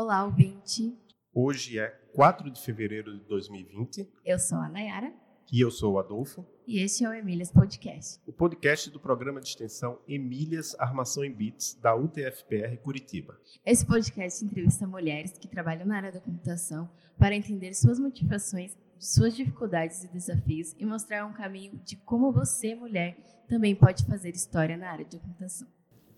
Olá, 0.00 0.24
ouvinte. 0.24 0.98
Hoje 1.34 1.78
é 1.78 1.90
4 2.14 2.50
de 2.50 2.58
fevereiro 2.62 3.18
de 3.18 3.24
2020 3.26 4.10
Eu 4.24 4.38
sou 4.38 4.56
a 4.56 4.66
Nayara 4.66 5.12
e 5.52 5.60
eu 5.60 5.70
sou 5.70 5.92
o 5.92 5.98
Adolfo, 5.98 6.46
e 6.66 6.78
este 6.78 7.04
é 7.04 7.08
o 7.10 7.12
Emílias 7.12 7.52
Podcast. 7.52 8.18
o 8.26 8.32
podcast 8.32 8.88
do 8.88 8.98
programa 8.98 9.42
de 9.42 9.48
extensão 9.48 10.00
Emílias 10.08 10.74
Armação 10.78 11.22
em 11.22 11.30
Bits 11.30 11.74
da 11.82 11.94
UTFPR 11.94 12.78
Curitiba. 12.82 13.38
Esse 13.62 13.84
podcast 13.84 14.42
entrevista 14.42 14.86
mulheres 14.86 15.36
que 15.36 15.46
trabalham 15.46 15.84
na 15.84 15.98
área 15.98 16.12
da 16.12 16.20
computação 16.20 16.88
para 17.18 17.36
entender 17.36 17.74
suas 17.74 18.00
motivações, 18.00 18.74
suas 18.98 19.36
dificuldades 19.36 20.02
e 20.02 20.08
desafios 20.08 20.74
e 20.78 20.86
mostrar 20.86 21.26
um 21.26 21.34
caminho 21.34 21.78
de 21.84 21.96
como 21.96 22.32
você, 22.32 22.74
mulher, 22.74 23.18
também 23.46 23.76
pode 23.76 24.06
fazer 24.06 24.30
história 24.30 24.78
na 24.78 24.90
área 24.90 25.04
de 25.04 25.18
computação. 25.18 25.68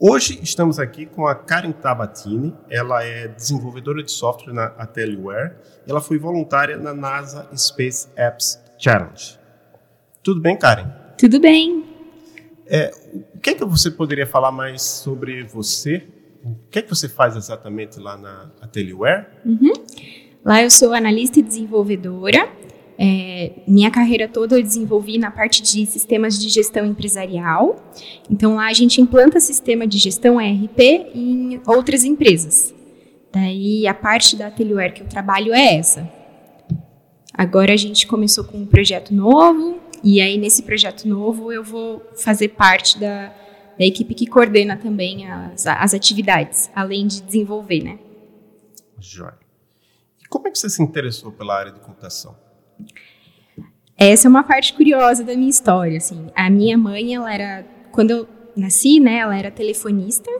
Hoje 0.04 0.40
estamos 0.42 0.80
aqui 0.80 1.06
com 1.06 1.28
a 1.28 1.34
Karen 1.36 1.70
Tabatini, 1.70 2.52
ela 2.68 3.04
é 3.04 3.28
desenvolvedora 3.28 4.02
de 4.02 4.10
software 4.10 4.52
na 4.52 4.64
Atelware, 4.64 5.54
ela 5.86 6.00
foi 6.00 6.18
voluntária 6.18 6.76
na 6.76 6.92
NASA 6.92 7.48
Space 7.56 8.08
Apps 8.16 8.60
Challenge. 8.76 9.38
Tudo 10.20 10.40
bem, 10.40 10.58
Karen? 10.58 10.88
Tudo 11.16 11.38
bem. 11.38 11.84
O 13.36 13.38
que 13.38 13.50
é 13.50 13.54
que 13.54 13.64
você 13.64 13.92
poderia 13.92 14.26
falar 14.26 14.50
mais 14.50 14.82
sobre 14.82 15.44
você? 15.44 16.04
O 16.44 16.56
que 16.68 16.80
é 16.80 16.82
que 16.82 16.90
você 16.90 17.08
faz 17.08 17.36
exatamente 17.36 18.00
lá 18.00 18.16
na 18.16 18.50
Atelware? 18.60 19.28
Lá 20.44 20.64
eu 20.64 20.70
sou 20.72 20.92
analista 20.92 21.38
e 21.38 21.42
desenvolvedora. 21.42 22.48
É, 23.04 23.50
minha 23.66 23.90
carreira 23.90 24.28
toda 24.28 24.56
eu 24.56 24.62
desenvolvi 24.62 25.18
na 25.18 25.28
parte 25.28 25.60
de 25.60 25.84
sistemas 25.86 26.40
de 26.40 26.48
gestão 26.48 26.86
empresarial. 26.86 27.74
Então 28.30 28.54
lá 28.54 28.68
a 28.68 28.72
gente 28.72 29.00
implanta 29.00 29.40
sistema 29.40 29.88
de 29.88 29.98
gestão 29.98 30.40
ERP 30.40 30.78
em 31.12 31.60
outras 31.66 32.04
empresas. 32.04 32.72
Daí 33.32 33.88
a 33.88 33.94
parte 33.94 34.36
da 34.36 34.46
Atelware 34.46 34.94
que 34.94 35.02
eu 35.02 35.08
trabalho 35.08 35.52
é 35.52 35.74
essa. 35.74 36.08
Agora 37.34 37.72
a 37.72 37.76
gente 37.76 38.06
começou 38.06 38.44
com 38.44 38.58
um 38.58 38.66
projeto 38.66 39.12
novo 39.12 39.80
e 40.04 40.20
aí 40.20 40.38
nesse 40.38 40.62
projeto 40.62 41.08
novo 41.08 41.50
eu 41.50 41.64
vou 41.64 42.00
fazer 42.14 42.50
parte 42.50 43.00
da, 43.00 43.34
da 43.76 43.84
equipe 43.84 44.14
que 44.14 44.28
coordena 44.28 44.76
também 44.76 45.28
as, 45.28 45.66
as 45.66 45.92
atividades, 45.92 46.70
além 46.72 47.08
de 47.08 47.20
desenvolver, 47.20 47.82
né? 47.82 47.98
Jóia. 49.00 49.38
E 50.22 50.28
como 50.28 50.46
é 50.46 50.52
que 50.52 50.58
você 50.58 50.70
se 50.70 50.80
interessou 50.80 51.32
pela 51.32 51.58
área 51.58 51.72
de 51.72 51.80
computação? 51.80 52.51
Essa 53.96 54.26
é 54.26 54.28
uma 54.28 54.42
parte 54.42 54.74
curiosa 54.74 55.22
da 55.22 55.34
minha 55.34 55.50
história, 55.50 55.96
assim. 55.96 56.26
A 56.34 56.50
minha 56.50 56.76
mãe, 56.76 57.14
ela 57.14 57.32
era, 57.32 57.64
quando 57.92 58.10
eu 58.10 58.28
nasci, 58.56 58.98
né, 58.98 59.18
ela 59.18 59.36
era 59.36 59.50
telefonista. 59.50 60.30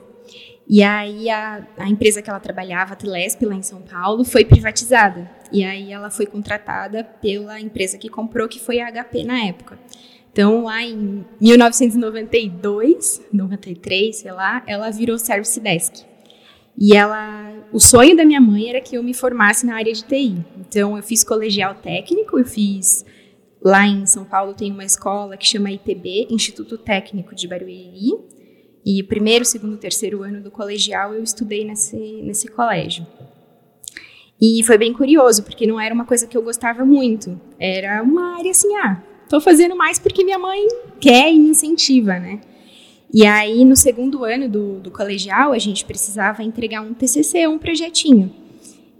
E 0.67 0.81
aí 0.81 1.29
a, 1.29 1.67
a 1.77 1.89
empresa 1.89 2.21
que 2.21 2.29
ela 2.29 2.39
trabalhava, 2.39 2.93
a 2.93 2.95
Telesp, 2.95 3.45
lá 3.45 3.55
em 3.55 3.61
São 3.61 3.81
Paulo, 3.81 4.23
foi 4.23 4.45
privatizada. 4.45 5.29
E 5.51 5.63
aí 5.63 5.91
ela 5.91 6.09
foi 6.09 6.25
contratada 6.25 7.03
pela 7.03 7.59
empresa 7.59 7.97
que 7.97 8.09
comprou, 8.09 8.47
que 8.47 8.59
foi 8.59 8.79
a 8.79 8.91
HP 8.91 9.23
na 9.23 9.45
época. 9.45 9.77
Então, 10.31 10.63
lá 10.63 10.81
em 10.81 11.23
1992, 11.39 13.21
93, 13.31 14.15
sei 14.15 14.31
lá, 14.31 14.63
ela 14.65 14.89
virou 14.89 15.17
Service 15.19 15.59
Desk. 15.59 16.03
E 16.77 16.95
ela, 16.95 17.53
o 17.71 17.79
sonho 17.79 18.15
da 18.15 18.25
minha 18.25 18.41
mãe 18.41 18.69
era 18.69 18.81
que 18.81 18.95
eu 18.95 19.03
me 19.03 19.13
formasse 19.13 19.65
na 19.65 19.75
área 19.75 19.93
de 19.93 20.03
TI. 20.03 20.43
Então, 20.59 20.97
eu 20.97 21.03
fiz 21.03 21.23
colegial 21.23 21.75
técnico, 21.75 22.39
eu 22.39 22.45
fiz 22.45 23.05
lá 23.63 23.87
em 23.87 24.05
São 24.05 24.25
Paulo 24.25 24.53
tem 24.53 24.71
uma 24.71 24.83
escola 24.83 25.37
que 25.37 25.47
chama 25.47 25.71
ITB, 25.71 26.27
Instituto 26.29 26.77
Técnico 26.77 27.33
de 27.33 27.47
Barueri. 27.47 28.11
E 28.85 29.01
primeiro, 29.03 29.45
segundo, 29.45 29.77
terceiro 29.77 30.21
ano 30.23 30.41
do 30.41 30.51
colegial 30.51 31.13
eu 31.13 31.23
estudei 31.23 31.63
nesse 31.63 31.95
nesse 31.95 32.49
colégio. 32.49 33.07
E 34.41 34.61
foi 34.63 34.77
bem 34.77 34.91
curioso, 34.91 35.43
porque 35.43 35.65
não 35.65 35.79
era 35.79 35.95
uma 35.95 36.05
coisa 36.05 36.27
que 36.27 36.35
eu 36.35 36.41
gostava 36.41 36.83
muito. 36.83 37.39
Era 37.57 38.03
uma 38.03 38.37
área 38.37 38.51
assim, 38.51 38.75
ah, 38.75 39.01
tô 39.29 39.39
fazendo 39.39 39.73
mais 39.73 39.97
porque 39.97 40.23
minha 40.23 40.37
mãe 40.37 40.67
quer 40.99 41.31
e 41.31 41.39
me 41.39 41.49
incentiva, 41.51 42.19
né? 42.19 42.41
E 43.13 43.27
aí, 43.27 43.63
no 43.63 43.75
segundo 43.75 44.23
ano 44.23 44.49
do, 44.49 44.79
do 44.79 44.89
colegial, 44.89 45.51
a 45.51 45.59
gente 45.59 45.85
precisava 45.85 46.41
entregar 46.41 46.81
um 46.81 46.95
TCC, 46.95 47.47
um 47.47 47.59
projetinho. 47.59 48.33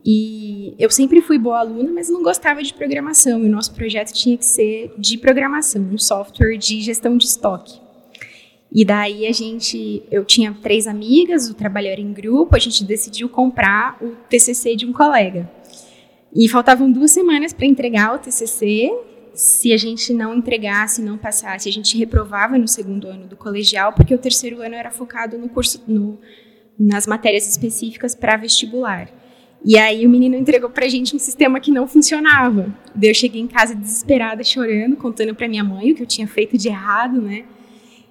E 0.05 0.75
eu 0.77 0.89
sempre 0.91 1.19
fui 1.21 1.39
boa 1.39 1.59
aluna, 1.59 1.91
mas 1.91 2.09
não 2.09 2.21
gostava 2.21 2.61
de 2.61 2.73
programação. 2.73 3.41
E 3.43 3.47
o 3.47 3.49
nosso 3.49 3.73
projeto 3.73 4.13
tinha 4.13 4.37
que 4.37 4.45
ser 4.45 4.93
de 4.99 5.17
programação, 5.17 5.81
um 5.81 5.97
software 5.97 6.57
de 6.57 6.81
gestão 6.81 7.17
de 7.17 7.25
estoque. 7.25 7.81
E 8.71 8.83
daí 8.83 9.25
a 9.25 9.31
gente, 9.31 10.03
eu 10.11 10.25
tinha 10.25 10.55
três 10.61 10.87
amigas, 10.87 11.49
o 11.49 11.53
trabalho 11.53 11.87
era 11.87 12.01
em 12.01 12.11
grupo, 12.11 12.55
a 12.55 12.59
gente 12.59 12.83
decidiu 12.83 13.29
comprar 13.29 13.97
o 14.01 14.15
TCC 14.29 14.75
de 14.75 14.85
um 14.85 14.91
colega. 14.91 15.49
E 16.35 16.49
faltavam 16.49 16.91
duas 16.91 17.11
semanas 17.11 17.53
para 17.53 17.65
entregar 17.65 18.15
o 18.15 18.19
TCC. 18.19 18.91
Se 19.33 19.73
a 19.73 19.77
gente 19.77 20.13
não 20.13 20.35
entregasse, 20.35 21.01
não 21.01 21.17
passasse, 21.17 21.67
a 21.67 21.71
gente 21.71 21.97
reprovava 21.97 22.57
no 22.57 22.67
segundo 22.67 23.07
ano 23.07 23.25
do 23.25 23.35
colegial, 23.35 23.93
porque 23.93 24.13
o 24.13 24.17
terceiro 24.17 24.61
ano 24.61 24.75
era 24.75 24.91
focado 24.91 25.37
no 25.37 25.49
curso, 25.49 25.81
no, 25.87 26.19
nas 26.77 27.07
matérias 27.07 27.47
específicas 27.47 28.13
para 28.13 28.37
vestibular. 28.37 29.09
E 29.65 29.77
aí 29.77 30.05
o 30.05 30.09
menino 30.09 30.35
entregou 30.35 30.69
pra 30.69 30.87
gente 30.87 31.15
um 31.15 31.19
sistema 31.19 31.59
que 31.59 31.71
não 31.71 31.87
funcionava. 31.87 32.75
Daí 32.93 33.09
eu 33.09 33.15
cheguei 33.15 33.41
em 33.41 33.47
casa 33.47 33.73
desesperada, 33.73 34.43
chorando, 34.43 34.97
contando 34.97 35.33
pra 35.33 35.47
minha 35.47 35.63
mãe 35.63 35.91
o 35.91 35.95
que 35.95 36.03
eu 36.03 36.07
tinha 36.07 36.27
feito 36.27 36.57
de 36.57 36.67
errado, 36.67 37.21
né? 37.21 37.45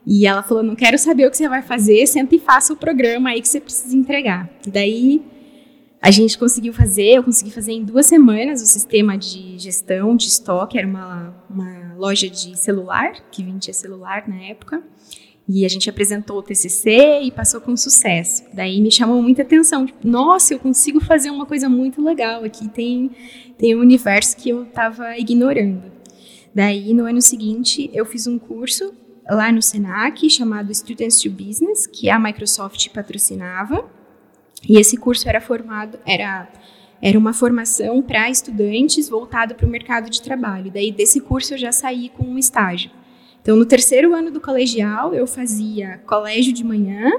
E 0.06 0.26
ela 0.26 0.42
falou: 0.42 0.62
"Não 0.62 0.74
quero 0.74 0.98
saber 0.98 1.26
o 1.26 1.30
que 1.30 1.36
você 1.36 1.48
vai 1.48 1.62
fazer, 1.62 2.06
senta 2.06 2.34
e 2.34 2.38
faça 2.38 2.72
o 2.72 2.76
programa 2.76 3.30
aí 3.30 3.40
que 3.40 3.48
você 3.48 3.60
precisa 3.60 3.94
entregar". 3.94 4.50
Daí 4.66 5.22
a 6.02 6.10
gente 6.10 6.36
conseguiu 6.36 6.72
fazer, 6.72 7.18
eu 7.18 7.22
consegui 7.22 7.52
fazer 7.52 7.72
em 7.72 7.84
duas 7.84 8.06
semanas 8.06 8.60
o 8.60 8.66
sistema 8.66 9.16
de 9.16 9.56
gestão 9.56 10.16
de 10.16 10.26
estoque, 10.26 10.76
era 10.76 10.86
uma, 10.86 11.32
uma 11.48 11.94
loja 11.96 12.28
de 12.28 12.58
celular, 12.58 13.12
que 13.30 13.44
vendia 13.44 13.72
celular 13.72 14.26
na 14.26 14.42
época. 14.42 14.82
E 15.48 15.64
a 15.64 15.68
gente 15.68 15.88
apresentou 15.88 16.38
o 16.38 16.42
TCC 16.42 17.20
e 17.22 17.30
passou 17.30 17.60
com 17.60 17.76
sucesso. 17.76 18.44
Daí 18.52 18.80
me 18.80 18.90
chamou 18.90 19.22
muita 19.22 19.42
atenção. 19.42 19.86
Tipo, 19.86 20.06
Nossa, 20.06 20.54
eu 20.54 20.58
consigo 20.58 21.00
fazer 21.00 21.30
uma 21.30 21.46
coisa 21.46 21.68
muito 21.68 22.02
legal 22.02 22.42
aqui. 22.42 22.68
Tem, 22.68 23.10
tem 23.56 23.76
um 23.76 23.80
universo 23.80 24.36
que 24.36 24.48
eu 24.48 24.64
estava 24.64 25.16
ignorando. 25.16 25.82
Daí, 26.52 26.92
no 26.94 27.06
ano 27.06 27.22
seguinte, 27.22 27.90
eu 27.92 28.04
fiz 28.04 28.26
um 28.26 28.38
curso 28.38 28.92
lá 29.28 29.52
no 29.52 29.62
Senac 29.62 30.28
chamado 30.28 30.74
Students 30.74 31.20
to 31.20 31.30
Business, 31.30 31.86
que 31.86 32.10
a 32.10 32.18
Microsoft 32.18 32.88
patrocinava. 32.90 34.01
E 34.68 34.78
esse 34.78 34.96
curso 34.96 35.28
era 35.28 35.40
formado, 35.40 35.98
era 36.06 36.48
era 37.04 37.18
uma 37.18 37.32
formação 37.32 38.00
para 38.00 38.30
estudantes 38.30 39.08
voltado 39.08 39.56
para 39.56 39.66
o 39.66 39.68
mercado 39.68 40.08
de 40.08 40.22
trabalho. 40.22 40.70
Daí 40.70 40.92
desse 40.92 41.20
curso 41.20 41.54
eu 41.54 41.58
já 41.58 41.72
saí 41.72 42.10
com 42.10 42.22
um 42.22 42.38
estágio. 42.38 42.92
Então, 43.40 43.56
no 43.56 43.66
terceiro 43.66 44.14
ano 44.14 44.30
do 44.30 44.40
colegial, 44.40 45.12
eu 45.12 45.26
fazia 45.26 45.98
colégio 46.06 46.52
de 46.52 46.62
manhã, 46.62 47.10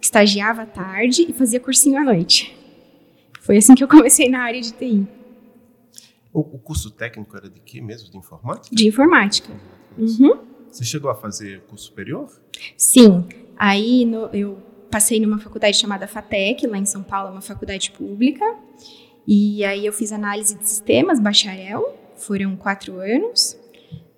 estagiava 0.00 0.62
à 0.62 0.66
tarde 0.66 1.26
e 1.28 1.34
fazia 1.34 1.60
cursinho 1.60 1.98
à 2.00 2.02
noite. 2.04 2.56
Foi 3.42 3.58
assim 3.58 3.74
que 3.74 3.84
eu 3.84 3.88
comecei 3.88 4.30
na 4.30 4.40
área 4.40 4.60
de 4.62 4.72
TI, 4.72 5.06
O, 6.32 6.40
o 6.40 6.58
curso 6.58 6.90
técnico 6.90 7.36
era 7.36 7.50
de 7.50 7.60
quê 7.60 7.78
mesmo? 7.82 8.10
De 8.10 8.16
informática? 8.16 8.74
de 8.74 8.88
informática. 8.88 9.52
Uhum. 9.98 10.38
Você 10.70 10.82
chegou 10.82 11.10
a 11.10 11.14
fazer 11.14 11.60
curso 11.68 11.84
superior? 11.86 12.30
Sim. 12.74 13.26
Aí 13.58 14.06
no- 14.06 14.30
eu 14.32 14.56
passei 14.90 15.20
numa 15.20 15.38
faculdade 15.38 15.76
chamada 15.76 16.06
FATEC, 16.06 16.66
lá 16.66 16.78
em 16.78 16.84
São 16.84 17.02
Paulo, 17.02 17.28
é 17.28 17.32
uma 17.32 17.40
faculdade 17.40 17.90
pública. 17.92 18.44
E 19.26 19.64
aí 19.64 19.86
eu 19.86 19.92
fiz 19.92 20.12
análise 20.12 20.56
de 20.56 20.68
sistemas, 20.68 21.20
bacharel, 21.20 21.96
foram 22.16 22.56
quatro 22.56 22.98
anos. 22.98 23.56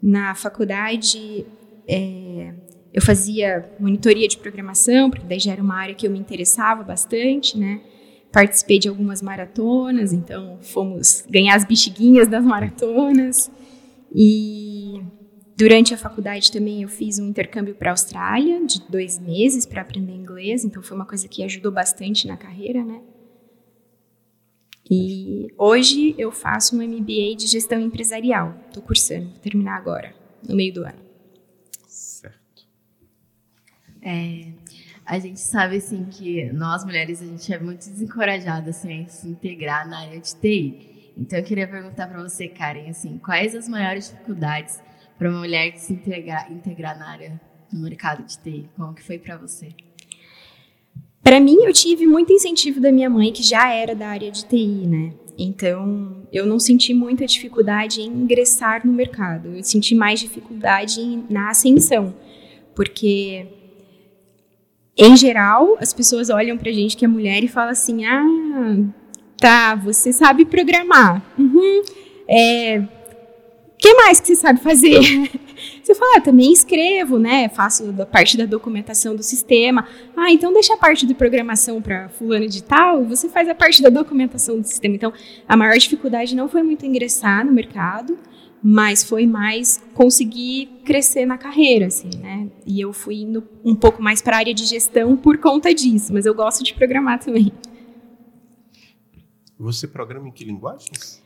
Na 0.00 0.34
faculdade 0.34 1.46
é, 1.86 2.54
eu 2.92 3.02
fazia 3.02 3.70
monitoria 3.78 4.28
de 4.28 4.38
programação, 4.38 5.10
porque 5.10 5.26
daí 5.26 5.38
já 5.38 5.52
era 5.52 5.62
uma 5.62 5.76
área 5.76 5.94
que 5.94 6.06
eu 6.06 6.10
me 6.10 6.18
interessava 6.18 6.82
bastante, 6.82 7.58
né? 7.58 7.80
Participei 8.32 8.78
de 8.78 8.88
algumas 8.88 9.20
maratonas, 9.20 10.12
então 10.12 10.58
fomos 10.62 11.24
ganhar 11.28 11.54
as 11.54 11.64
bexiguinhas 11.64 12.28
das 12.28 12.44
maratonas. 12.44 13.50
E 14.14 15.02
Durante 15.62 15.94
a 15.94 15.96
faculdade 15.96 16.50
também 16.50 16.82
eu 16.82 16.88
fiz 16.88 17.20
um 17.20 17.28
intercâmbio 17.28 17.72
para 17.76 17.90
a 17.90 17.92
Austrália 17.92 18.66
de 18.66 18.82
dois 18.90 19.20
meses 19.20 19.64
para 19.64 19.82
aprender 19.82 20.12
inglês, 20.12 20.64
então 20.64 20.82
foi 20.82 20.96
uma 20.96 21.06
coisa 21.06 21.28
que 21.28 21.44
ajudou 21.44 21.70
bastante 21.70 22.26
na 22.26 22.36
carreira, 22.36 22.84
né? 22.84 23.00
E 24.90 25.54
hoje 25.56 26.16
eu 26.18 26.32
faço 26.32 26.76
um 26.76 26.82
MBA 26.82 27.36
de 27.36 27.46
gestão 27.46 27.78
empresarial. 27.78 28.56
Estou 28.66 28.82
cursando, 28.82 29.28
vou 29.28 29.38
terminar 29.38 29.76
agora, 29.76 30.12
no 30.48 30.56
meio 30.56 30.74
do 30.74 30.84
ano. 30.84 30.98
Certo. 31.86 32.66
É, 34.02 34.48
a 35.06 35.16
gente 35.20 35.38
sabe 35.38 35.76
assim 35.76 36.06
que 36.06 36.52
nós 36.52 36.84
mulheres 36.84 37.22
a 37.22 37.24
gente 37.24 37.54
é 37.54 37.60
muito 37.60 37.88
desencorajada 37.88 38.70
assim, 38.70 39.04
a 39.04 39.06
se 39.06 39.28
integrar 39.28 39.88
na 39.88 40.00
área 40.00 40.20
de 40.20 40.34
TI. 40.34 41.12
Então 41.16 41.38
eu 41.38 41.44
queria 41.44 41.68
perguntar 41.68 42.08
para 42.08 42.20
você, 42.20 42.48
Karen, 42.48 42.90
assim, 42.90 43.16
quais 43.18 43.54
as 43.54 43.68
maiores 43.68 44.10
dificuldades 44.10 44.80
para 45.22 45.30
uma 45.30 45.38
mulher 45.38 45.72
se 45.76 45.92
integrar, 45.92 46.50
integrar 46.50 46.98
na 46.98 47.08
área 47.08 47.40
no 47.72 47.80
mercado 47.80 48.24
de 48.26 48.36
TI? 48.38 48.68
Como 48.76 48.92
que 48.92 49.04
foi 49.04 49.18
para 49.20 49.36
você? 49.36 49.68
Para 51.22 51.38
mim, 51.38 51.58
eu 51.62 51.72
tive 51.72 52.08
muito 52.08 52.32
incentivo 52.32 52.80
da 52.80 52.90
minha 52.90 53.08
mãe, 53.08 53.32
que 53.32 53.40
já 53.40 53.72
era 53.72 53.94
da 53.94 54.08
área 54.08 54.32
de 54.32 54.44
TI, 54.44 54.88
né? 54.88 55.12
Então, 55.38 56.26
eu 56.32 56.44
não 56.44 56.58
senti 56.58 56.92
muita 56.92 57.24
dificuldade 57.24 58.00
em 58.00 58.08
ingressar 58.08 58.84
no 58.84 58.92
mercado. 58.92 59.50
Eu 59.54 59.62
senti 59.62 59.94
mais 59.94 60.18
dificuldade 60.18 61.22
na 61.30 61.50
ascensão, 61.50 62.12
porque 62.74 63.46
em 64.98 65.16
geral, 65.16 65.76
as 65.80 65.92
pessoas 65.92 66.30
olham 66.30 66.58
pra 66.58 66.72
gente 66.72 66.96
que 66.96 67.04
é 67.04 67.08
mulher 67.08 67.44
e 67.44 67.48
falam 67.48 67.70
assim: 67.70 68.04
"Ah, 68.04 68.26
tá, 69.38 69.76
você 69.76 70.12
sabe 70.12 70.44
programar. 70.44 71.22
Uhum. 71.38 71.82
É, 72.28 72.82
que 73.82 73.94
mais 73.94 74.20
que 74.20 74.28
você 74.28 74.36
sabe 74.36 74.60
fazer? 74.60 75.00
Você 75.82 75.96
fala, 75.96 76.18
ah, 76.18 76.20
também 76.20 76.52
escrevo, 76.52 77.18
né? 77.18 77.48
Faço 77.48 77.92
da 77.92 78.06
parte 78.06 78.36
da 78.36 78.46
documentação 78.46 79.16
do 79.16 79.22
sistema. 79.22 79.86
Ah, 80.16 80.30
então 80.30 80.52
deixa 80.52 80.74
a 80.74 80.76
parte 80.76 81.04
de 81.04 81.14
programação 81.14 81.82
para 81.82 82.08
fulano 82.08 82.48
de 82.48 82.62
tal, 82.62 83.04
você 83.04 83.28
faz 83.28 83.48
a 83.48 83.54
parte 83.54 83.82
da 83.82 83.88
documentação 83.88 84.60
do 84.60 84.66
sistema. 84.66 84.94
Então, 84.94 85.12
a 85.48 85.56
maior 85.56 85.76
dificuldade 85.76 86.36
não 86.36 86.48
foi 86.48 86.62
muito 86.62 86.86
ingressar 86.86 87.44
no 87.44 87.52
mercado, 87.52 88.16
mas 88.62 89.02
foi 89.02 89.26
mais 89.26 89.82
conseguir 89.94 90.68
crescer 90.84 91.26
na 91.26 91.36
carreira, 91.36 91.86
assim, 91.86 92.10
né? 92.20 92.48
E 92.64 92.80
eu 92.80 92.92
fui 92.92 93.16
indo 93.16 93.42
um 93.64 93.74
pouco 93.74 94.00
mais 94.00 94.22
para 94.22 94.36
a 94.36 94.38
área 94.38 94.54
de 94.54 94.64
gestão 94.64 95.16
por 95.16 95.38
conta 95.38 95.74
disso, 95.74 96.12
mas 96.12 96.26
eu 96.26 96.34
gosto 96.34 96.62
de 96.62 96.72
programar 96.74 97.18
também. 97.18 97.52
Você 99.58 99.88
programa 99.88 100.28
em 100.28 100.32
que 100.32 100.44
linguagens? 100.44 101.22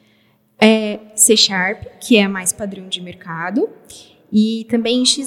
É 0.58 0.98
C 1.14 1.36
Sharp, 1.36 1.84
que 2.00 2.16
é 2.16 2.26
mais 2.26 2.52
padrão 2.52 2.88
de 2.88 3.00
mercado, 3.00 3.68
e 4.32 4.66
também 4.68 5.04
X++. 5.04 5.24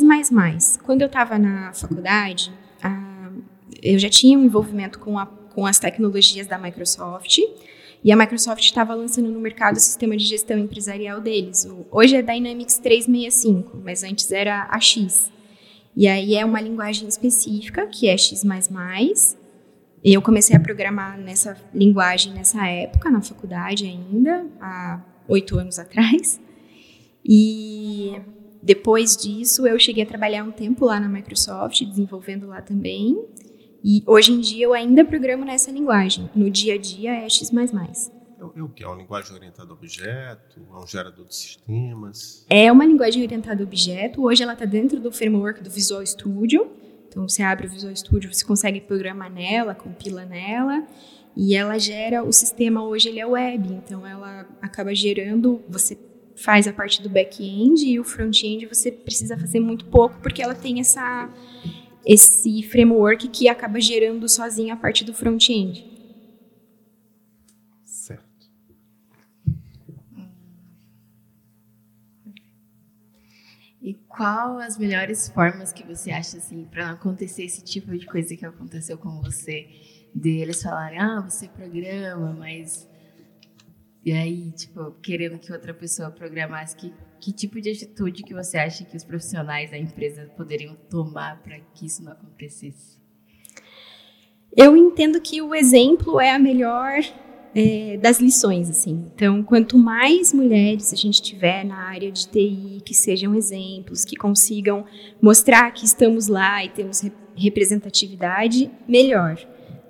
Quando 0.84 1.02
eu 1.02 1.08
estava 1.08 1.38
na 1.38 1.74
faculdade, 1.74 2.52
ah, 2.82 3.32
eu 3.82 3.98
já 4.00 4.10
tinha 4.10 4.38
um 4.38 4.44
envolvimento 4.44 5.00
com, 5.00 5.18
a, 5.18 5.26
com 5.26 5.66
as 5.66 5.80
tecnologias 5.80 6.48
da 6.48 6.58
Microsoft, 6.58 7.40
e 8.04 8.12
a 8.12 8.16
Microsoft 8.16 8.64
estava 8.64 8.94
lançando 8.96 9.30
no 9.30 9.40
mercado 9.40 9.76
o 9.76 9.80
sistema 9.80 10.16
de 10.16 10.24
gestão 10.24 10.58
empresarial 10.58 11.20
deles. 11.20 11.66
O, 11.66 11.86
hoje 11.92 12.16
é 12.16 12.22
Dynamics 12.22 12.78
365, 12.78 13.78
mas 13.84 14.04
antes 14.04 14.32
era 14.32 14.68
a 14.70 14.80
X. 14.80 15.32
E 15.96 16.08
aí 16.08 16.36
é 16.36 16.46
uma 16.46 16.62
linguagem 16.62 17.08
específica, 17.08 17.86
que 17.88 18.08
é 18.08 18.18
X++. 18.18 18.42
Eu 20.02 20.22
comecei 20.22 20.56
a 20.56 20.60
programar 20.60 21.18
nessa 21.18 21.58
linguagem 21.74 22.34
nessa 22.34 22.66
época, 22.66 23.10
na 23.10 23.22
faculdade 23.22 23.86
ainda, 23.86 24.46
há 24.62 25.02
oito 25.30 25.58
anos 25.58 25.80
atrás. 25.80 26.40
E 27.24 28.20
depois 28.62 29.16
disso, 29.16 29.66
eu 29.66 29.80
cheguei 29.80 30.04
a 30.04 30.08
trabalhar 30.08 30.44
um 30.44 30.52
tempo 30.52 30.86
lá 30.86 31.00
na 31.00 31.08
Microsoft, 31.08 31.84
desenvolvendo 31.86 32.48
lá 32.48 32.62
também. 32.62 33.18
E 33.84 34.04
hoje 34.06 34.34
em 34.34 34.40
dia 34.40 34.66
eu 34.66 34.74
ainda 34.74 35.06
programo 35.06 35.46
nessa 35.46 35.72
linguagem. 35.72 36.30
No 36.36 36.50
dia 36.50 36.76
a 36.76 36.78
dia 36.78 37.12
é 37.12 37.30
X++. 37.30 37.50
É, 37.54 38.60
é 38.60 38.64
o 38.64 38.70
que? 38.70 38.84
É 38.84 38.88
uma 38.88 38.98
linguagem 38.98 39.34
orientada 39.36 39.72
a 39.72 39.74
objeto? 39.74 40.60
É 40.60 40.78
um 40.78 40.88
gerador 40.88 41.26
de 41.26 41.36
sistemas? 41.36 42.46
É 42.50 42.72
uma 42.72 42.86
linguagem 42.86 43.24
orientada 43.24 43.64
a 43.64 43.66
objeto. 43.66 44.24
Hoje 44.24 44.44
ela 44.44 44.54
está 44.54 44.66
dentro 44.66 45.00
do 45.00 45.12
framework 45.12 45.64
do 45.64 45.70
Visual 45.70 46.06
Studio. 46.06 46.70
Então 47.08 47.28
você 47.28 47.42
abre 47.42 47.68
o 47.68 47.70
Visual 47.70 47.96
Studio, 47.96 48.32
você 48.32 48.46
consegue 48.46 48.82
programar 48.82 49.32
nela, 49.32 49.74
compila 49.74 50.26
nela. 50.26 50.86
E 51.36 51.56
ela 51.56 51.78
gera, 51.78 52.24
o 52.24 52.32
sistema 52.32 52.84
hoje 52.84 53.10
ele 53.10 53.20
é 53.20 53.26
web, 53.26 53.74
então 53.74 54.06
ela 54.06 54.48
acaba 54.62 54.94
gerando, 54.94 55.64
você 55.70 55.98
faz 56.36 56.68
a 56.68 56.74
parte 56.74 57.02
do 57.02 57.10
back-end 57.10 57.86
e 57.86 58.00
o 58.00 58.04
front-end 58.04 58.66
você 58.66 58.92
precisa 58.92 59.38
fazer 59.38 59.60
muito 59.60 59.86
pouco 59.86 60.20
porque 60.22 60.42
ela 60.42 60.56
tem 60.56 60.80
essa 60.80 61.30
esse 62.06 62.64
framework 62.64 63.28
que 63.28 63.50
acaba 63.50 63.80
gerando 63.80 64.28
sozinho 64.28 64.74
a 64.74 64.78
parte 64.78 65.04
do 65.04 65.14
front-end. 65.14 65.86
Certo. 67.84 68.50
E 73.82 73.94
qual 74.08 74.60
as 74.60 74.78
melhores 74.78 75.30
formas 75.30 75.74
que 75.74 75.84
você 75.84 76.10
acha 76.10 76.38
assim 76.38 76.64
para 76.64 76.92
acontecer 76.92 77.44
esse 77.44 77.64
tipo 77.64 77.96
de 77.98 78.06
coisa 78.06 78.36
que 78.36 78.46
aconteceu 78.46 78.98
com 78.98 79.22
você? 79.22 79.68
Deles 80.14 80.62
falarem, 80.62 81.00
ah, 81.00 81.22
você 81.22 81.48
programa, 81.48 82.34
mas 82.34 82.90
e 84.06 84.14
aí, 84.14 84.52
tipo, 84.54 84.92
querendo 85.04 85.38
que 85.38 85.52
outra 85.52 85.74
pessoa 85.74 86.10
programasse, 86.10 86.76
que, 86.76 86.94
que 87.20 87.34
tipo 87.34 87.60
de 87.60 87.70
atitude 87.70 88.24
que 88.24 88.34
você 88.34 88.58
acha 88.58 88.86
que 88.86 88.96
os 88.96 89.04
profissionais 89.04 89.72
da 89.72 89.78
empresa 89.78 90.26
poderiam 90.38 90.76
tomar 90.90 91.42
para 91.44 91.60
que 91.76 91.86
isso 91.86 92.04
não 92.04 92.14
acontecesse? 92.14 92.98
Eu 94.56 94.76
entendo 94.76 95.20
que 95.20 95.42
o 95.42 95.54
exemplo 95.54 96.20
é 96.20 96.32
a 96.32 96.40
melhor 96.40 97.02
é, 97.54 97.98
das 97.98 98.20
lições, 98.20 98.70
assim. 98.70 99.12
Então, 99.14 99.44
quanto 99.44 99.78
mais 99.78 100.34
mulheres 100.34 100.94
a 100.94 100.96
gente 100.96 101.22
tiver 101.22 101.66
na 101.66 101.78
área 101.78 102.12
de 102.12 102.28
TI, 102.28 102.82
que 102.86 102.94
sejam 102.94 103.36
exemplos, 103.36 104.06
que 104.06 104.16
consigam 104.16 104.86
mostrar 105.22 105.70
que 105.72 105.86
estamos 105.86 106.28
lá 106.28 106.64
e 106.64 106.70
temos 106.70 107.04
representatividade, 107.36 108.72
melhor 108.88 109.38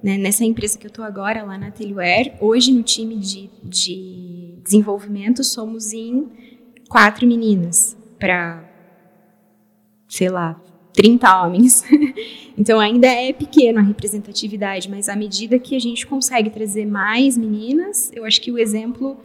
né, 0.04 0.18
nessa 0.18 0.46
empresa 0.46 0.78
que 0.78 0.86
eu 0.86 0.90
estou 0.90 1.04
agora, 1.04 1.44
lá 1.44 1.58
na 1.58 1.68
Atelier, 1.68 2.38
hoje 2.40 2.72
no 2.72 2.84
time 2.84 3.18
de, 3.18 3.50
de 3.64 4.56
desenvolvimento 4.64 5.44
somos 5.44 5.94
em 5.94 6.28
quatro 6.88 7.28
meninas 7.28 7.98
para, 8.18 8.64
sei 10.08 10.30
lá, 10.30 10.60
30 10.94 11.42
homens. 11.42 11.84
então 12.58 12.80
ainda 12.80 13.08
é 13.08 13.32
pequeno 13.32 13.80
a 13.80 13.84
representatividade, 13.84 14.90
mas 14.90 15.10
à 15.10 15.16
medida 15.16 15.60
que 15.60 15.76
a 15.76 15.80
gente 15.80 16.06
consegue 16.06 16.50
trazer 16.50 16.86
mais 16.86 17.38
meninas, 17.38 18.12
eu 18.14 18.26
acho 18.26 18.42
que 18.42 18.52
o 18.52 18.58
exemplo 18.58 19.18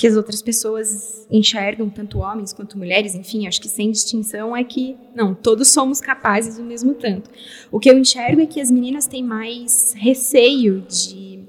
que 0.00 0.06
as 0.06 0.16
outras 0.16 0.40
pessoas 0.40 1.26
enxergam, 1.30 1.90
tanto 1.90 2.20
homens 2.20 2.54
quanto 2.54 2.78
mulheres, 2.78 3.14
enfim, 3.14 3.46
acho 3.46 3.60
que 3.60 3.68
sem 3.68 3.90
distinção 3.90 4.56
é 4.56 4.64
que, 4.64 4.96
não, 5.14 5.34
todos 5.34 5.68
somos 5.68 6.00
capazes 6.00 6.56
do 6.56 6.64
mesmo 6.64 6.94
tanto. 6.94 7.28
O 7.70 7.78
que 7.78 7.90
eu 7.90 7.98
enxergo 7.98 8.40
é 8.40 8.46
que 8.46 8.62
as 8.62 8.70
meninas 8.70 9.06
têm 9.06 9.22
mais 9.22 9.92
receio 9.94 10.80
de 10.88 11.44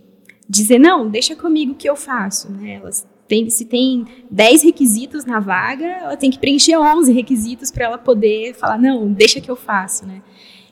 dizer, 0.50 0.80
não, 0.80 1.10
deixa 1.10 1.34
comigo 1.34 1.76
que 1.76 1.90
eu 1.90 1.96
faço, 1.96 2.52
né? 2.52 2.74
Elas 2.74 3.08
têm, 3.26 3.50
se 3.50 3.64
tem 3.64 4.06
10 4.30 4.64
requisitos 4.64 5.24
na 5.24 5.40
vaga, 5.40 5.86
ela 5.86 6.18
tem 6.18 6.30
que 6.30 6.38
preencher 6.38 6.76
11 6.76 7.14
requisitos 7.14 7.72
para 7.72 7.86
ela 7.86 7.98
poder 7.98 8.54
falar, 8.56 8.78
não, 8.78 9.14
deixa 9.14 9.40
que 9.40 9.50
eu 9.50 9.56
faço, 9.56 10.06
né? 10.06 10.22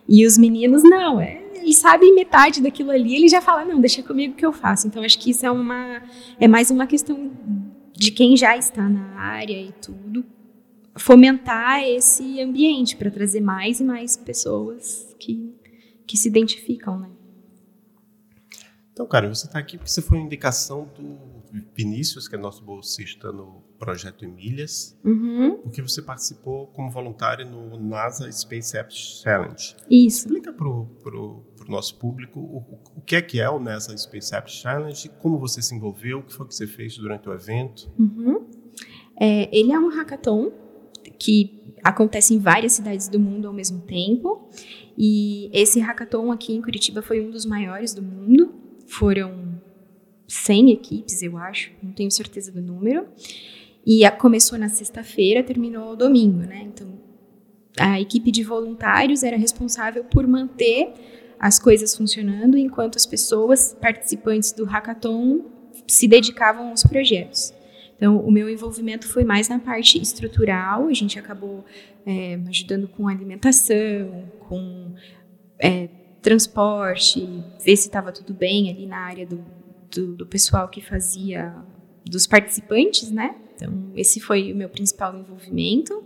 E 0.05 0.25
os 0.25 0.37
meninos, 0.37 0.83
não, 0.83 1.21
é, 1.21 1.41
eles 1.55 1.77
sabem 1.77 2.13
metade 2.13 2.61
daquilo 2.61 2.91
ali, 2.91 3.15
ele 3.15 3.29
já 3.29 3.39
fala, 3.39 3.63
não, 3.63 3.79
deixa 3.79 4.03
comigo 4.03 4.35
que 4.35 4.45
eu 4.45 4.51
faço. 4.51 4.85
Então, 4.85 5.01
acho 5.01 5.17
que 5.17 5.29
isso 5.29 5.45
é 5.45 5.51
uma, 5.51 6.01
é 6.37 6.47
mais 6.47 6.69
uma 6.69 6.85
questão 6.85 7.31
de 7.99 8.11
quem 8.11 8.37
já 8.37 8.55
está 8.55 8.87
na 8.87 9.19
área 9.19 9.61
e 9.61 9.73
tudo, 9.73 10.25
fomentar 10.97 11.83
esse 11.83 12.39
ambiente 12.39 12.95
para 12.95 13.11
trazer 13.11 13.41
mais 13.41 13.81
e 13.81 13.83
mais 13.83 14.15
pessoas 14.15 15.13
que, 15.19 15.53
que 16.07 16.15
se 16.15 16.29
identificam, 16.29 16.97
né? 16.97 17.09
Então, 18.93 19.05
cara, 19.05 19.27
você 19.27 19.47
está 19.47 19.59
aqui 19.59 19.77
porque 19.77 19.91
você 19.91 20.01
foi 20.01 20.17
uma 20.17 20.25
indicação 20.25 20.89
do 20.97 21.38
Vinícius, 21.75 22.27
que 22.27 22.35
é 22.35 22.37
nosso 22.37 22.63
bolsista 22.63 23.31
no 23.31 23.63
projeto 23.77 24.25
Emílias, 24.25 24.97
uhum. 25.03 25.57
porque 25.57 25.81
você 25.81 26.01
participou 26.01 26.67
como 26.67 26.91
voluntário 26.91 27.45
no 27.45 27.79
NASA 27.79 28.31
Space 28.31 28.77
Apps 28.77 29.21
Challenge. 29.23 29.75
Isso. 29.89 30.27
Explica 30.27 30.53
para 30.53 30.67
o 30.67 31.43
nosso 31.67 31.97
público 31.97 32.39
o, 32.39 32.57
o, 32.97 33.01
que 33.01 33.15
é 33.15 33.21
que 33.21 33.39
é 33.39 33.49
o 33.49 33.59
NASA 33.59 33.95
Space 33.97 34.35
Apps 34.35 34.53
Challenge, 34.53 35.09
como 35.19 35.39
você 35.39 35.61
se 35.61 35.73
envolveu, 35.73 36.19
o 36.19 36.23
que 36.23 36.33
foi 36.33 36.47
que 36.47 36.55
você 36.55 36.67
fez 36.67 36.97
durante 36.97 37.27
o 37.29 37.33
evento. 37.33 37.91
Uhum. 37.97 38.45
É, 39.19 39.57
ele 39.57 39.71
é 39.71 39.79
um 39.79 39.89
hackathon 39.89 40.51
que 41.17 41.75
acontece 41.83 42.33
em 42.33 42.39
várias 42.39 42.73
cidades 42.73 43.07
do 43.07 43.19
mundo 43.19 43.47
ao 43.47 43.53
mesmo 43.53 43.81
tempo. 43.81 44.49
E 44.97 45.49
esse 45.53 45.79
hackathon 45.79 46.31
aqui 46.31 46.53
em 46.53 46.61
Curitiba 46.61 47.01
foi 47.01 47.25
um 47.25 47.31
dos 47.31 47.45
maiores 47.45 47.93
do 47.93 48.01
mundo. 48.01 48.53
Foram 48.87 49.48
100 50.29 50.71
equipes, 50.71 51.21
eu 51.23 51.37
acho, 51.37 51.71
não 51.81 51.91
tenho 51.91 52.11
certeza 52.11 52.51
do 52.51 52.61
número. 52.61 53.07
E 53.85 54.05
a, 54.05 54.11
começou 54.11 54.57
na 54.57 54.69
sexta-feira, 54.69 55.43
terminou 55.43 55.95
domingo, 55.95 56.39
né? 56.39 56.67
Então, 56.71 56.87
a 57.77 57.99
equipe 57.99 58.31
de 58.31 58.43
voluntários 58.43 59.23
era 59.23 59.35
responsável 59.35 60.03
por 60.03 60.27
manter 60.27 60.93
as 61.39 61.57
coisas 61.57 61.95
funcionando 61.95 62.57
enquanto 62.57 62.97
as 62.97 63.05
pessoas 63.05 63.75
participantes 63.81 64.51
do 64.51 64.65
hackathon 64.65 65.45
se 65.87 66.07
dedicavam 66.07 66.69
aos 66.69 66.83
projetos. 66.83 67.53
Então, 67.95 68.17
o 68.19 68.31
meu 68.31 68.49
envolvimento 68.49 69.07
foi 69.07 69.23
mais 69.23 69.49
na 69.49 69.59
parte 69.59 70.01
estrutural, 70.01 70.87
a 70.87 70.93
gente 70.93 71.17
acabou 71.17 71.65
é, 72.05 72.39
ajudando 72.47 72.87
com 72.87 73.07
alimentação, 73.07 74.25
com 74.47 74.93
é, 75.57 75.89
transporte, 76.21 77.21
ver 77.63 77.75
se 77.75 77.87
estava 77.87 78.11
tudo 78.11 78.33
bem 78.33 78.69
ali 78.69 78.85
na 78.85 78.99
área 78.99 79.25
do, 79.25 79.43
do, 79.91 80.15
do, 80.15 80.25
pessoal 80.25 80.67
que 80.67 80.81
fazia, 80.81 81.55
dos 82.05 82.27
participantes, 82.27 83.11
né? 83.11 83.35
Então, 83.55 83.91
esse 83.95 84.19
foi 84.19 84.51
o 84.51 84.55
meu 84.55 84.69
principal 84.69 85.17
envolvimento. 85.17 86.03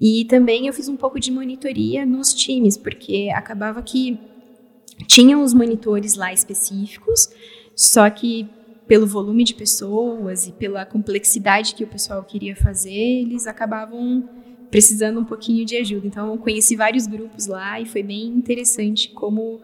E 0.00 0.24
também 0.24 0.66
eu 0.66 0.72
fiz 0.72 0.88
um 0.88 0.96
pouco 0.96 1.20
de 1.20 1.30
monitoria 1.30 2.04
nos 2.04 2.34
times, 2.34 2.76
porque 2.76 3.30
acabava 3.34 3.82
que 3.82 4.18
tinham 5.06 5.42
os 5.42 5.54
monitores 5.54 6.14
lá 6.14 6.32
específicos, 6.32 7.28
só 7.74 8.08
que 8.10 8.48
pelo 8.86 9.06
volume 9.06 9.44
de 9.44 9.54
pessoas 9.54 10.46
e 10.46 10.52
pela 10.52 10.84
complexidade 10.84 11.74
que 11.74 11.84
o 11.84 11.86
pessoal 11.86 12.22
queria 12.22 12.54
fazer, 12.54 12.92
eles 12.92 13.46
acabavam 13.46 14.28
precisando 14.70 15.20
um 15.20 15.24
pouquinho 15.24 15.64
de 15.64 15.76
ajuda. 15.76 16.06
Então, 16.06 16.32
eu 16.32 16.38
conheci 16.38 16.76
vários 16.76 17.06
grupos 17.06 17.46
lá 17.46 17.80
e 17.80 17.86
foi 17.86 18.02
bem 18.02 18.26
interessante 18.26 19.10
como 19.10 19.60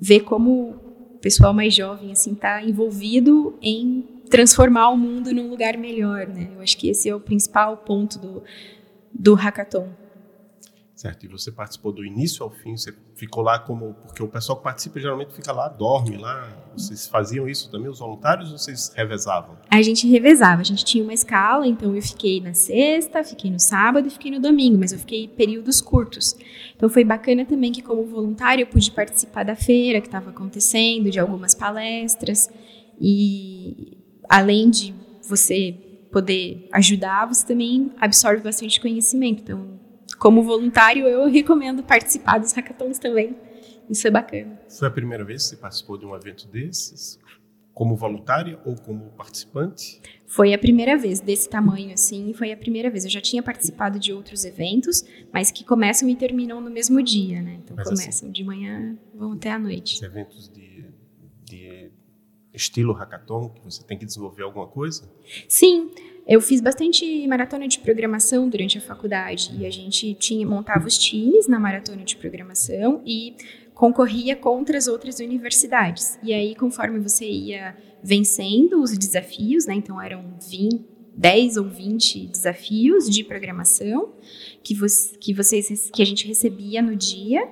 ver 0.00 0.20
como 0.20 0.76
pessoal 1.22 1.54
mais 1.54 1.72
jovem 1.74 2.12
assim 2.12 2.32
está 2.32 2.62
envolvido 2.62 3.56
em 3.62 4.04
transformar 4.28 4.90
o 4.90 4.96
mundo 4.96 5.32
num 5.32 5.48
lugar 5.48 5.78
melhor, 5.78 6.26
né? 6.26 6.50
Eu 6.54 6.60
acho 6.60 6.76
que 6.76 6.88
esse 6.88 7.08
é 7.08 7.14
o 7.14 7.20
principal 7.20 7.76
ponto 7.78 8.18
do, 8.18 8.42
do 9.12 9.34
hackathon. 9.34 9.88
Certo, 11.02 11.24
e 11.24 11.28
você 11.28 11.50
participou 11.50 11.90
do 11.90 12.04
início 12.04 12.44
ao 12.44 12.50
fim, 12.52 12.76
você 12.76 12.94
ficou 13.16 13.42
lá 13.42 13.58
como. 13.58 13.92
Porque 14.06 14.22
o 14.22 14.28
pessoal 14.28 14.56
que 14.56 14.62
participa 14.62 15.00
geralmente 15.00 15.32
fica 15.32 15.50
lá, 15.50 15.66
dorme 15.66 16.16
lá. 16.16 16.48
Vocês 16.76 17.08
faziam 17.08 17.48
isso 17.48 17.68
também, 17.72 17.90
os 17.90 17.98
voluntários, 17.98 18.52
ou 18.52 18.56
vocês 18.56 18.92
revezavam? 18.94 19.58
A 19.68 19.82
gente 19.82 20.06
revezava, 20.06 20.60
a 20.60 20.64
gente 20.64 20.84
tinha 20.84 21.02
uma 21.02 21.12
escala, 21.12 21.66
então 21.66 21.96
eu 21.96 22.00
fiquei 22.00 22.40
na 22.40 22.54
sexta, 22.54 23.24
fiquei 23.24 23.50
no 23.50 23.58
sábado 23.58 24.06
e 24.06 24.10
fiquei 24.12 24.30
no 24.30 24.38
domingo, 24.38 24.78
mas 24.78 24.92
eu 24.92 24.98
fiquei 25.00 25.26
períodos 25.26 25.80
curtos. 25.80 26.36
Então 26.76 26.88
foi 26.88 27.02
bacana 27.02 27.44
também 27.44 27.72
que, 27.72 27.82
como 27.82 28.04
voluntário, 28.04 28.62
eu 28.62 28.68
pude 28.68 28.88
participar 28.92 29.42
da 29.42 29.56
feira 29.56 30.00
que 30.00 30.06
estava 30.06 30.30
acontecendo, 30.30 31.10
de 31.10 31.18
algumas 31.18 31.52
palestras, 31.52 32.48
e 33.00 33.98
além 34.28 34.70
de 34.70 34.94
você 35.28 35.72
poder 36.12 36.68
ajudar, 36.70 37.26
você 37.26 37.44
também 37.44 37.90
absorve 37.98 38.40
bastante 38.40 38.80
conhecimento. 38.80 39.42
Então, 39.42 39.71
como 40.22 40.40
voluntário, 40.40 41.08
eu 41.08 41.28
recomendo 41.28 41.82
participar 41.82 42.38
dos 42.38 42.52
hackathons 42.52 42.96
também. 42.96 43.36
Isso 43.90 44.06
é 44.06 44.10
bacana. 44.10 44.56
Foi 44.68 44.86
a 44.86 44.90
primeira 44.90 45.24
vez 45.24 45.42
que 45.42 45.48
você 45.48 45.56
participou 45.56 45.98
de 45.98 46.06
um 46.06 46.14
evento 46.14 46.46
desses? 46.46 47.18
Como 47.74 47.96
voluntária 47.96 48.56
ou 48.64 48.76
como 48.76 49.10
participante? 49.16 50.00
Foi 50.24 50.54
a 50.54 50.58
primeira 50.58 50.96
vez 50.96 51.18
desse 51.18 51.48
tamanho, 51.48 51.92
assim, 51.92 52.32
foi 52.34 52.52
a 52.52 52.56
primeira 52.56 52.88
vez. 52.88 53.04
Eu 53.04 53.10
já 53.10 53.20
tinha 53.20 53.42
participado 53.42 53.98
de 53.98 54.12
outros 54.12 54.44
eventos, 54.44 55.04
mas 55.32 55.50
que 55.50 55.64
começam 55.64 56.08
e 56.08 56.14
terminam 56.14 56.60
no 56.60 56.70
mesmo 56.70 57.02
dia, 57.02 57.42
né? 57.42 57.58
Então 57.64 57.74
mas 57.76 57.88
assim, 57.88 57.96
começam 57.96 58.28
assim, 58.28 58.30
de 58.30 58.44
manhã, 58.44 58.96
vão 59.12 59.32
até 59.32 59.50
a 59.50 59.58
noite. 59.58 60.04
Eventos 60.04 60.48
de, 60.48 60.84
de 61.42 61.81
estilo 62.54 62.92
hackathon, 62.92 63.48
que 63.50 63.64
você 63.64 63.82
tem 63.82 63.98
que 63.98 64.04
desenvolver 64.04 64.42
alguma 64.42 64.66
coisa? 64.66 65.10
Sim, 65.48 65.90
eu 66.26 66.40
fiz 66.40 66.60
bastante 66.60 67.26
maratona 67.26 67.66
de 67.66 67.78
programação 67.78 68.48
durante 68.48 68.78
a 68.78 68.80
faculdade 68.80 69.54
e 69.58 69.66
a 69.66 69.70
gente 69.70 70.14
tinha 70.14 70.46
montava 70.46 70.86
os 70.86 70.96
times 70.98 71.48
na 71.48 71.58
maratona 71.58 72.04
de 72.04 72.16
programação 72.16 73.02
e 73.04 73.34
concorria 73.74 74.36
contra 74.36 74.76
as 74.76 74.86
outras 74.86 75.18
universidades. 75.18 76.18
E 76.22 76.32
aí, 76.32 76.54
conforme 76.54 77.00
você 77.00 77.26
ia 77.26 77.76
vencendo 78.02 78.80
os 78.82 78.96
desafios, 78.96 79.66
né, 79.66 79.74
então 79.74 80.00
eram 80.00 80.36
20, 80.48 80.84
10 81.16 81.56
ou 81.56 81.68
20 81.68 82.26
desafios 82.26 83.08
de 83.08 83.24
programação 83.24 84.12
que, 84.62 84.74
você, 84.74 85.16
que, 85.18 85.34
vocês, 85.34 85.90
que 85.90 86.02
a 86.02 86.06
gente 86.06 86.26
recebia 86.26 86.80
no 86.82 86.94
dia, 86.94 87.48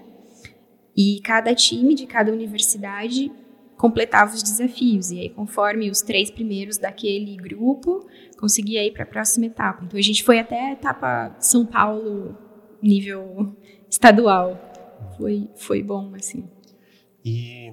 e 0.97 1.21
cada 1.23 1.55
time 1.55 1.95
de 1.95 2.07
cada 2.07 2.33
universidade 2.33 3.31
completava 3.81 4.35
os 4.35 4.43
desafios. 4.43 5.11
E 5.11 5.21
aí, 5.21 5.31
conforme 5.31 5.91
os 5.91 6.03
três 6.03 6.31
primeiros 6.31 6.77
daquele 6.77 7.35
grupo 7.37 8.07
conseguia 8.39 8.85
ir 8.87 8.93
para 8.93 9.05
a 9.05 9.07
próxima 9.07 9.47
etapa. 9.47 9.83
Então, 9.85 9.99
a 9.99 10.03
gente 10.03 10.23
foi 10.23 10.39
até 10.39 10.69
a 10.69 10.73
etapa 10.73 11.35
São 11.41 11.65
Paulo, 11.65 12.37
nível 12.83 13.57
estadual. 13.89 14.59
Foi, 15.17 15.49
foi 15.57 15.83
bom, 15.83 16.13
assim. 16.15 16.47
E 17.25 17.73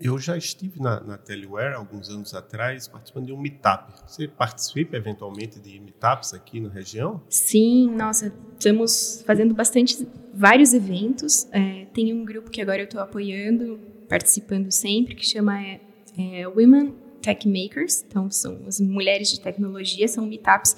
eu 0.00 0.16
já 0.18 0.36
estive 0.36 0.80
na, 0.80 1.00
na 1.00 1.18
Teleware 1.18 1.74
alguns 1.74 2.08
anos 2.08 2.34
atrás 2.34 2.86
participando 2.86 3.26
de 3.26 3.32
um 3.32 3.40
meetup. 3.40 3.92
Você 4.06 4.28
participa 4.28 4.96
eventualmente 4.96 5.58
de 5.58 5.80
meetups 5.80 6.34
aqui 6.34 6.60
na 6.60 6.68
região? 6.68 7.20
Sim, 7.28 7.90
nossa, 7.96 8.32
estamos 8.52 9.24
fazendo 9.26 9.54
bastante, 9.54 10.06
vários 10.32 10.72
eventos. 10.72 11.48
É, 11.50 11.86
tem 11.86 12.12
um 12.12 12.24
grupo 12.24 12.50
que 12.50 12.60
agora 12.60 12.80
eu 12.80 12.84
estou 12.84 13.00
apoiando, 13.00 13.93
participando 14.14 14.70
sempre, 14.70 15.16
que 15.16 15.26
chama 15.26 15.60
é, 15.60 15.80
é, 16.16 16.46
Women 16.46 16.94
Tech 17.20 17.48
Makers. 17.48 18.04
Então, 18.06 18.30
são 18.30 18.60
as 18.64 18.80
mulheres 18.80 19.28
de 19.28 19.40
tecnologia, 19.40 20.06
são 20.06 20.24
meetups 20.24 20.76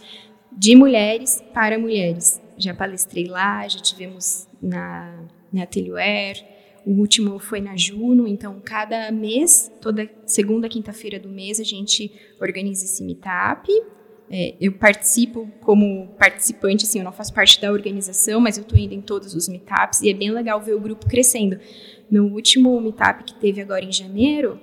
de 0.50 0.74
mulheres 0.74 1.44
para 1.52 1.78
mulheres. 1.78 2.40
Já 2.56 2.72
palestrei 2.72 3.26
lá, 3.26 3.68
já 3.68 3.78
tivemos 3.78 4.48
na, 4.62 5.22
na 5.52 5.64
Atelier, 5.64 6.42
o 6.86 6.92
último 6.92 7.38
foi 7.38 7.60
na 7.60 7.76
Juno, 7.76 8.26
então 8.26 8.58
cada 8.64 9.12
mês, 9.12 9.70
toda 9.82 10.08
segunda, 10.24 10.66
quinta-feira 10.66 11.20
do 11.20 11.28
mês, 11.28 11.60
a 11.60 11.64
gente 11.64 12.10
organiza 12.40 12.86
esse 12.86 13.04
meetup. 13.04 13.70
É, 14.30 14.54
eu 14.60 14.72
participo 14.72 15.48
como 15.60 16.08
participante, 16.18 16.84
assim, 16.84 16.98
eu 16.98 17.04
não 17.04 17.12
faço 17.12 17.32
parte 17.32 17.60
da 17.60 17.70
organização, 17.70 18.40
mas 18.40 18.56
eu 18.56 18.62
estou 18.62 18.78
indo 18.78 18.92
em 18.92 19.00
todos 19.00 19.34
os 19.34 19.48
meetups 19.48 20.02
e 20.02 20.10
é 20.10 20.14
bem 20.14 20.30
legal 20.30 20.60
ver 20.60 20.74
o 20.74 20.80
grupo 20.80 21.06
crescendo. 21.06 21.58
No 22.10 22.26
último 22.32 22.80
meetup 22.80 23.24
que 23.24 23.34
teve 23.34 23.60
agora 23.60 23.84
em 23.84 23.92
janeiro, 23.92 24.58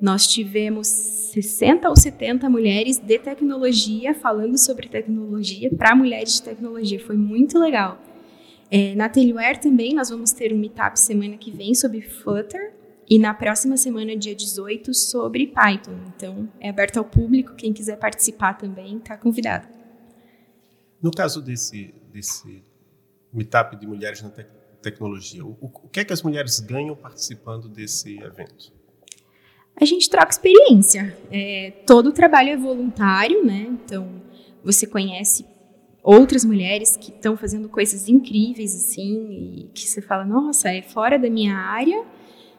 nós 0.00 0.26
tivemos 0.26 0.86
60 0.86 1.88
ou 1.88 1.96
70 1.96 2.48
mulheres 2.50 2.98
de 2.98 3.18
tecnologia 3.18 4.14
falando 4.14 4.58
sobre 4.58 4.88
tecnologia 4.88 5.70
para 5.70 5.94
mulheres 5.94 6.34
de 6.34 6.42
tecnologia. 6.42 7.00
Foi 7.00 7.16
muito 7.16 7.58
legal. 7.58 7.98
É, 8.70 8.94
na 8.94 9.08
Teleware 9.08 9.60
também 9.60 9.94
nós 9.94 10.10
vamos 10.10 10.32
ter 10.32 10.52
um 10.52 10.58
meetup 10.58 10.98
semana 10.98 11.36
que 11.36 11.50
vem 11.50 11.74
sobre 11.74 12.02
Flutter 12.02 12.74
e 13.08 13.18
na 13.18 13.32
próxima 13.32 13.76
semana, 13.76 14.16
dia 14.16 14.34
18, 14.34 14.92
sobre 14.92 15.46
Python. 15.46 15.96
Então, 16.08 16.48
é 16.60 16.68
aberto 16.68 16.98
ao 16.98 17.04
público. 17.04 17.54
Quem 17.54 17.72
quiser 17.72 17.96
participar 17.98 18.54
também 18.54 18.98
está 18.98 19.16
convidado. 19.16 19.68
No 21.00 21.10
caso 21.10 21.40
desse, 21.40 21.94
desse 22.12 22.64
meetup 23.32 23.76
de 23.76 23.86
mulheres 23.86 24.22
na 24.22 24.30
tecnologia, 24.30 24.56
tecnologia. 24.90 25.44
O, 25.44 25.56
o 25.60 25.88
que 25.88 26.00
é 26.00 26.04
que 26.04 26.12
as 26.12 26.22
mulheres 26.22 26.60
ganham 26.60 26.94
participando 26.94 27.68
desse 27.68 28.16
evento? 28.22 28.72
A 29.78 29.84
gente 29.84 30.08
troca 30.08 30.30
experiência. 30.30 31.16
É, 31.30 31.72
todo 31.86 32.08
o 32.08 32.12
trabalho 32.12 32.50
é 32.50 32.56
voluntário, 32.56 33.44
né? 33.44 33.66
Então, 33.68 34.22
você 34.62 34.86
conhece 34.86 35.44
outras 36.02 36.44
mulheres 36.44 36.96
que 36.96 37.10
estão 37.10 37.36
fazendo 37.36 37.68
coisas 37.68 38.08
incríveis, 38.08 38.74
assim, 38.74 39.64
e 39.64 39.70
que 39.74 39.88
você 39.88 40.00
fala, 40.00 40.24
nossa, 40.24 40.70
é 40.70 40.80
fora 40.80 41.18
da 41.18 41.28
minha 41.28 41.56
área, 41.56 42.04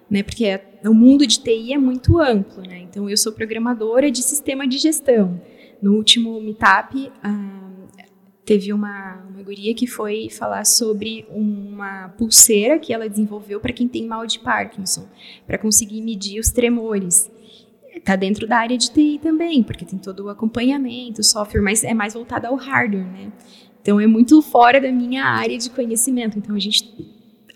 né? 0.10 0.24
Porque 0.24 0.46
é, 0.46 0.64
o 0.86 0.94
mundo 0.94 1.26
de 1.26 1.40
TI 1.40 1.74
é 1.74 1.78
muito 1.78 2.20
amplo, 2.20 2.62
né? 2.64 2.80
Então, 2.80 3.10
eu 3.10 3.18
sou 3.18 3.32
programadora 3.32 4.10
de 4.10 4.22
sistema 4.22 4.68
de 4.68 4.78
gestão. 4.78 5.42
No 5.82 5.96
último 5.96 6.40
meetup, 6.42 7.12
ah, 7.22 7.58
teve 8.48 8.72
uma, 8.72 9.22
uma 9.30 9.44
guria 9.44 9.74
que 9.74 9.86
foi 9.86 10.30
falar 10.30 10.66
sobre 10.66 11.26
uma 11.30 12.08
pulseira 12.18 12.80
que 12.80 12.94
ela 12.94 13.10
desenvolveu 13.10 13.60
para 13.60 13.74
quem 13.74 13.90
tem 13.90 14.08
mal 14.08 14.26
de 14.26 14.40
Parkinson, 14.40 15.06
para 15.46 15.58
conseguir 15.58 16.02
medir 16.02 16.40
os 16.40 16.50
tremores. 16.50 17.30
Está 17.94 18.16
dentro 18.16 18.48
da 18.48 18.58
área 18.58 18.78
de 18.78 18.90
TI 18.90 19.20
também, 19.22 19.62
porque 19.62 19.84
tem 19.84 20.00
todo 20.00 20.22
o 20.22 20.30
acompanhamento, 20.30 21.22
software, 21.24 21.62
mas 21.62 21.84
é 21.84 21.94
mais 21.94 22.14
voltado 22.14 22.48
ao 22.48 22.56
hardware, 22.56 23.06
né? 23.06 23.34
Então 23.82 24.00
é 24.00 24.08
muito 24.08 24.42
fora 24.42 24.80
da 24.80 24.92
minha 24.92 25.26
área 25.26 25.58
de 25.58 25.70
conhecimento. 25.70 26.38
Então 26.38 26.56
a 26.56 26.60
gente 26.60 26.94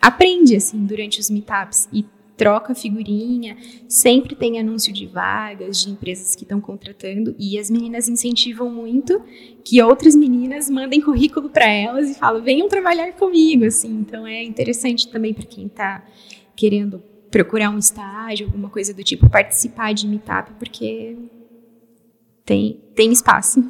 aprende 0.01 0.55
assim 0.55 0.85
durante 0.85 1.21
os 1.21 1.29
meetups 1.29 1.87
e 1.93 2.05
troca 2.41 2.73
figurinha, 2.73 3.55
sempre 3.87 4.35
tem 4.35 4.59
anúncio 4.59 4.91
de 4.91 5.05
vagas 5.05 5.79
de 5.79 5.91
empresas 5.91 6.35
que 6.35 6.41
estão 6.41 6.59
contratando 6.59 7.35
e 7.37 7.59
as 7.59 7.69
meninas 7.69 8.09
incentivam 8.09 8.67
muito 8.67 9.23
que 9.63 9.79
outras 9.79 10.15
meninas 10.15 10.67
mandem 10.67 10.99
currículo 10.99 11.51
para 11.51 11.69
elas 11.69 12.09
e 12.09 12.15
falam: 12.15 12.41
"Venham 12.41 12.67
trabalhar 12.67 13.13
comigo", 13.13 13.65
assim. 13.65 13.91
Então 13.91 14.25
é 14.25 14.43
interessante 14.43 15.07
também 15.07 15.35
para 15.35 15.45
quem 15.45 15.67
está 15.67 16.03
querendo 16.55 17.03
procurar 17.29 17.69
um 17.69 17.77
estágio, 17.77 18.47
alguma 18.47 18.71
coisa 18.71 18.91
do 18.91 19.03
tipo, 19.03 19.29
participar 19.29 19.93
de 19.93 20.07
meetup, 20.07 20.53
porque 20.53 21.15
tem, 22.43 22.81
tem 22.95 23.11
espaço. 23.11 23.63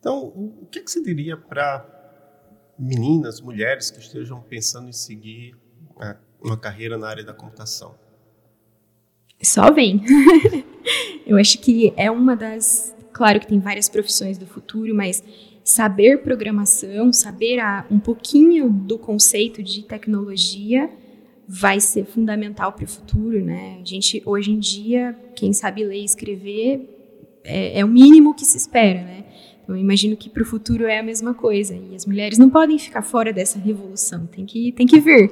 Então, 0.00 0.18
o 0.24 0.66
que, 0.70 0.80
que 0.80 0.90
você 0.90 1.02
diria 1.02 1.36
para 1.36 2.01
meninas, 2.78 3.40
mulheres 3.40 3.90
que 3.90 4.00
estejam 4.00 4.40
pensando 4.42 4.88
em 4.88 4.92
seguir 4.92 5.54
né, 5.98 6.16
uma 6.42 6.56
carreira 6.56 6.96
na 6.98 7.08
área 7.08 7.24
da 7.24 7.32
computação? 7.32 7.94
Só 9.42 9.72
vem. 9.72 10.02
Eu 11.26 11.36
acho 11.36 11.58
que 11.58 11.92
é 11.96 12.10
uma 12.10 12.36
das. 12.36 12.94
Claro 13.12 13.40
que 13.40 13.46
tem 13.46 13.58
várias 13.58 13.88
profissões 13.88 14.38
do 14.38 14.46
futuro, 14.46 14.94
mas 14.94 15.22
saber 15.64 16.22
programação, 16.22 17.12
saber 17.12 17.58
a, 17.60 17.86
um 17.90 17.98
pouquinho 17.98 18.70
do 18.70 18.98
conceito 18.98 19.62
de 19.62 19.82
tecnologia 19.82 20.90
vai 21.46 21.80
ser 21.80 22.06
fundamental 22.06 22.72
para 22.72 22.84
o 22.84 22.88
futuro, 22.88 23.44
né? 23.44 23.78
A 23.80 23.84
gente 23.84 24.22
hoje 24.24 24.52
em 24.52 24.58
dia, 24.58 25.16
quem 25.34 25.52
sabe 25.52 25.84
ler 25.84 26.00
e 26.00 26.04
escrever 26.04 26.88
é, 27.44 27.80
é 27.80 27.84
o 27.84 27.88
mínimo 27.88 28.34
que 28.34 28.44
se 28.44 28.56
espera, 28.56 29.02
né? 29.02 29.24
Eu 29.74 29.80
imagino 29.80 30.16
que 30.16 30.28
para 30.30 30.42
o 30.42 30.46
futuro 30.46 30.84
é 30.84 30.98
a 30.98 31.02
mesma 31.02 31.34
coisa. 31.34 31.74
E 31.74 31.94
as 31.94 32.06
mulheres 32.06 32.38
não 32.38 32.50
podem 32.50 32.78
ficar 32.78 33.02
fora 33.02 33.32
dessa 33.32 33.58
revolução. 33.58 34.26
Tem 34.26 34.44
que, 34.46 34.72
tem 34.72 34.86
que 34.86 35.00
vir, 35.00 35.30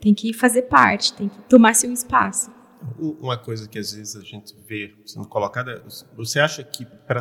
tem 0.00 0.14
que 0.14 0.32
fazer 0.32 0.62
parte, 0.62 1.12
tem 1.12 1.28
que 1.28 1.38
tomar 1.48 1.74
seu 1.74 1.92
espaço. 1.92 2.50
Uma 2.98 3.36
coisa 3.36 3.68
que 3.68 3.78
às 3.78 3.92
vezes 3.92 4.14
a 4.14 4.20
gente 4.20 4.54
vê 4.66 4.94
sendo 5.04 5.26
colocada, 5.26 5.82
você 6.16 6.38
acha 6.38 6.62
que 6.62 6.86
para 7.06 7.20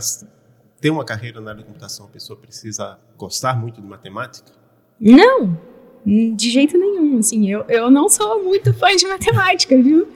ter 0.80 0.92
uma 0.92 1.04
carreira 1.04 1.42
na 1.42 1.52
área 1.52 1.64
de 1.64 1.68
computação 1.68 2.06
a 2.06 2.10
pessoa 2.10 2.38
precisa 2.40 3.00
gostar 3.18 3.60
muito 3.60 3.82
de 3.82 3.88
matemática? 3.88 4.52
Não, 5.00 5.58
de 6.06 6.50
jeito 6.52 6.78
nenhum. 6.78 7.18
Assim, 7.18 7.50
eu, 7.50 7.66
eu 7.68 7.90
não 7.90 8.08
sou 8.08 8.44
muito 8.44 8.74
fã 8.74 8.96
de 8.96 9.08
matemática, 9.08 9.76
viu? 9.82 10.08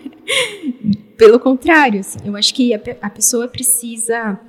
Pelo 1.17 1.39
contrário, 1.39 1.99
assim, 1.99 2.19
eu 2.23 2.35
acho 2.35 2.53
que 2.53 2.73
a, 2.73 2.81
a 3.01 3.09
pessoa 3.09 3.47
precisa 3.47 4.39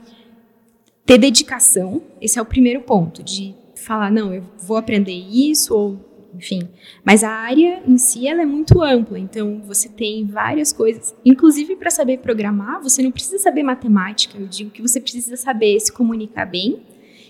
ter 1.04 1.18
dedicação, 1.18 2.02
esse 2.20 2.38
é 2.38 2.42
o 2.42 2.46
primeiro 2.46 2.80
ponto, 2.82 3.22
de 3.22 3.54
falar, 3.74 4.10
não, 4.10 4.32
eu 4.32 4.44
vou 4.58 4.76
aprender 4.76 5.12
isso, 5.12 5.74
ou 5.74 6.12
enfim. 6.34 6.68
Mas 7.04 7.22
a 7.22 7.30
área 7.30 7.82
em 7.86 7.98
si 7.98 8.26
ela 8.26 8.42
é 8.42 8.46
muito 8.46 8.82
ampla, 8.82 9.18
então 9.18 9.60
você 9.66 9.88
tem 9.88 10.24
várias 10.24 10.72
coisas. 10.72 11.14
Inclusive, 11.24 11.76
para 11.76 11.90
saber 11.90 12.18
programar, 12.18 12.82
você 12.82 13.02
não 13.02 13.10
precisa 13.10 13.38
saber 13.38 13.62
matemática. 13.62 14.38
Eu 14.38 14.46
digo 14.46 14.70
que 14.70 14.80
você 14.80 15.00
precisa 15.00 15.36
saber 15.36 15.78
se 15.80 15.92
comunicar 15.92 16.46
bem 16.46 16.80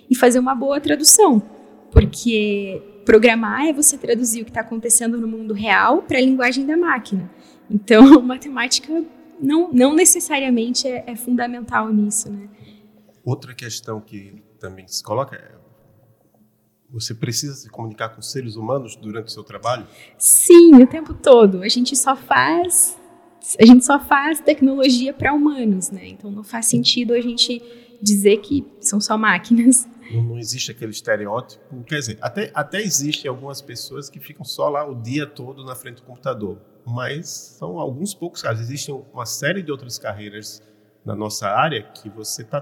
e 0.08 0.14
fazer 0.14 0.38
uma 0.38 0.54
boa 0.54 0.80
tradução. 0.80 1.42
Porque 1.90 2.80
programar 3.04 3.66
é 3.66 3.72
você 3.72 3.98
traduzir 3.98 4.42
o 4.42 4.44
que 4.44 4.50
está 4.50 4.60
acontecendo 4.60 5.18
no 5.18 5.26
mundo 5.26 5.52
real 5.52 6.02
para 6.02 6.18
a 6.18 6.20
linguagem 6.20 6.64
da 6.64 6.76
máquina. 6.76 7.30
Então, 7.70 8.20
matemática 8.22 9.04
não, 9.40 9.70
não 9.72 9.94
necessariamente 9.94 10.86
é, 10.86 11.04
é 11.06 11.16
fundamental 11.16 11.92
nisso, 11.92 12.30
né? 12.30 12.48
Outra 13.24 13.54
questão 13.54 14.00
que 14.00 14.42
também 14.58 14.86
se 14.88 15.02
coloca 15.02 15.36
é 15.36 15.62
você 16.90 17.14
precisa 17.14 17.54
se 17.54 17.70
comunicar 17.70 18.10
com 18.10 18.20
seres 18.20 18.54
humanos 18.54 18.94
durante 18.96 19.28
o 19.28 19.30
seu 19.30 19.42
trabalho? 19.42 19.86
Sim, 20.18 20.74
o 20.74 20.86
tempo 20.86 21.14
todo. 21.14 21.62
A 21.62 21.68
gente 21.68 21.96
só 21.96 22.14
faz 22.14 22.98
a 23.58 23.66
gente 23.66 23.84
só 23.84 23.98
faz 23.98 24.40
tecnologia 24.40 25.12
para 25.12 25.32
humanos, 25.32 25.90
né? 25.90 26.06
Então 26.08 26.30
não 26.30 26.44
faz 26.44 26.66
sentido 26.66 27.12
a 27.12 27.20
gente 27.20 27.60
dizer 28.00 28.38
que 28.38 28.66
são 28.80 29.00
só 29.00 29.16
máquinas. 29.16 29.88
Não, 30.12 30.22
não, 30.22 30.38
existe 30.38 30.70
aquele 30.70 30.90
estereótipo. 30.90 31.82
Quer 31.84 31.98
dizer, 31.98 32.18
até, 32.20 32.50
até 32.54 32.80
existem 32.80 33.28
algumas 33.28 33.62
pessoas 33.62 34.10
que 34.10 34.20
ficam 34.20 34.44
só 34.44 34.68
lá 34.68 34.86
o 34.86 34.94
dia 34.94 35.26
todo 35.26 35.64
na 35.64 35.74
frente 35.74 35.96
do 35.96 36.02
computador. 36.02 36.58
Mas 36.84 37.28
são 37.58 37.78
alguns 37.78 38.12
poucos 38.12 38.42
casos. 38.42 38.62
Existem 38.62 38.94
uma 39.12 39.24
série 39.24 39.62
de 39.62 39.72
outras 39.72 39.98
carreiras 39.98 40.62
na 41.04 41.14
nossa 41.14 41.48
área 41.48 41.82
que 41.82 42.10
você 42.10 42.42
está 42.42 42.60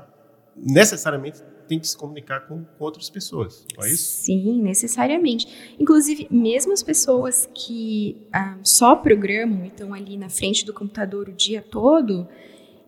necessariamente 0.62 1.42
tem 1.68 1.78
que 1.78 1.86
se 1.86 1.96
comunicar 1.96 2.48
com, 2.48 2.64
com 2.64 2.84
outras 2.84 3.08
pessoas, 3.08 3.64
não 3.76 3.84
é 3.84 3.90
isso? 3.90 4.22
Sim, 4.24 4.60
necessariamente. 4.60 5.46
Inclusive, 5.78 6.26
mesmo 6.30 6.72
as 6.72 6.82
pessoas 6.82 7.48
que 7.54 8.26
ah, 8.32 8.58
só 8.64 8.96
programam 8.96 9.64
e 9.64 9.68
estão 9.68 9.94
ali 9.94 10.16
na 10.16 10.28
frente 10.28 10.66
do 10.66 10.74
computador 10.74 11.28
o 11.28 11.32
dia 11.32 11.62
todo, 11.62 12.26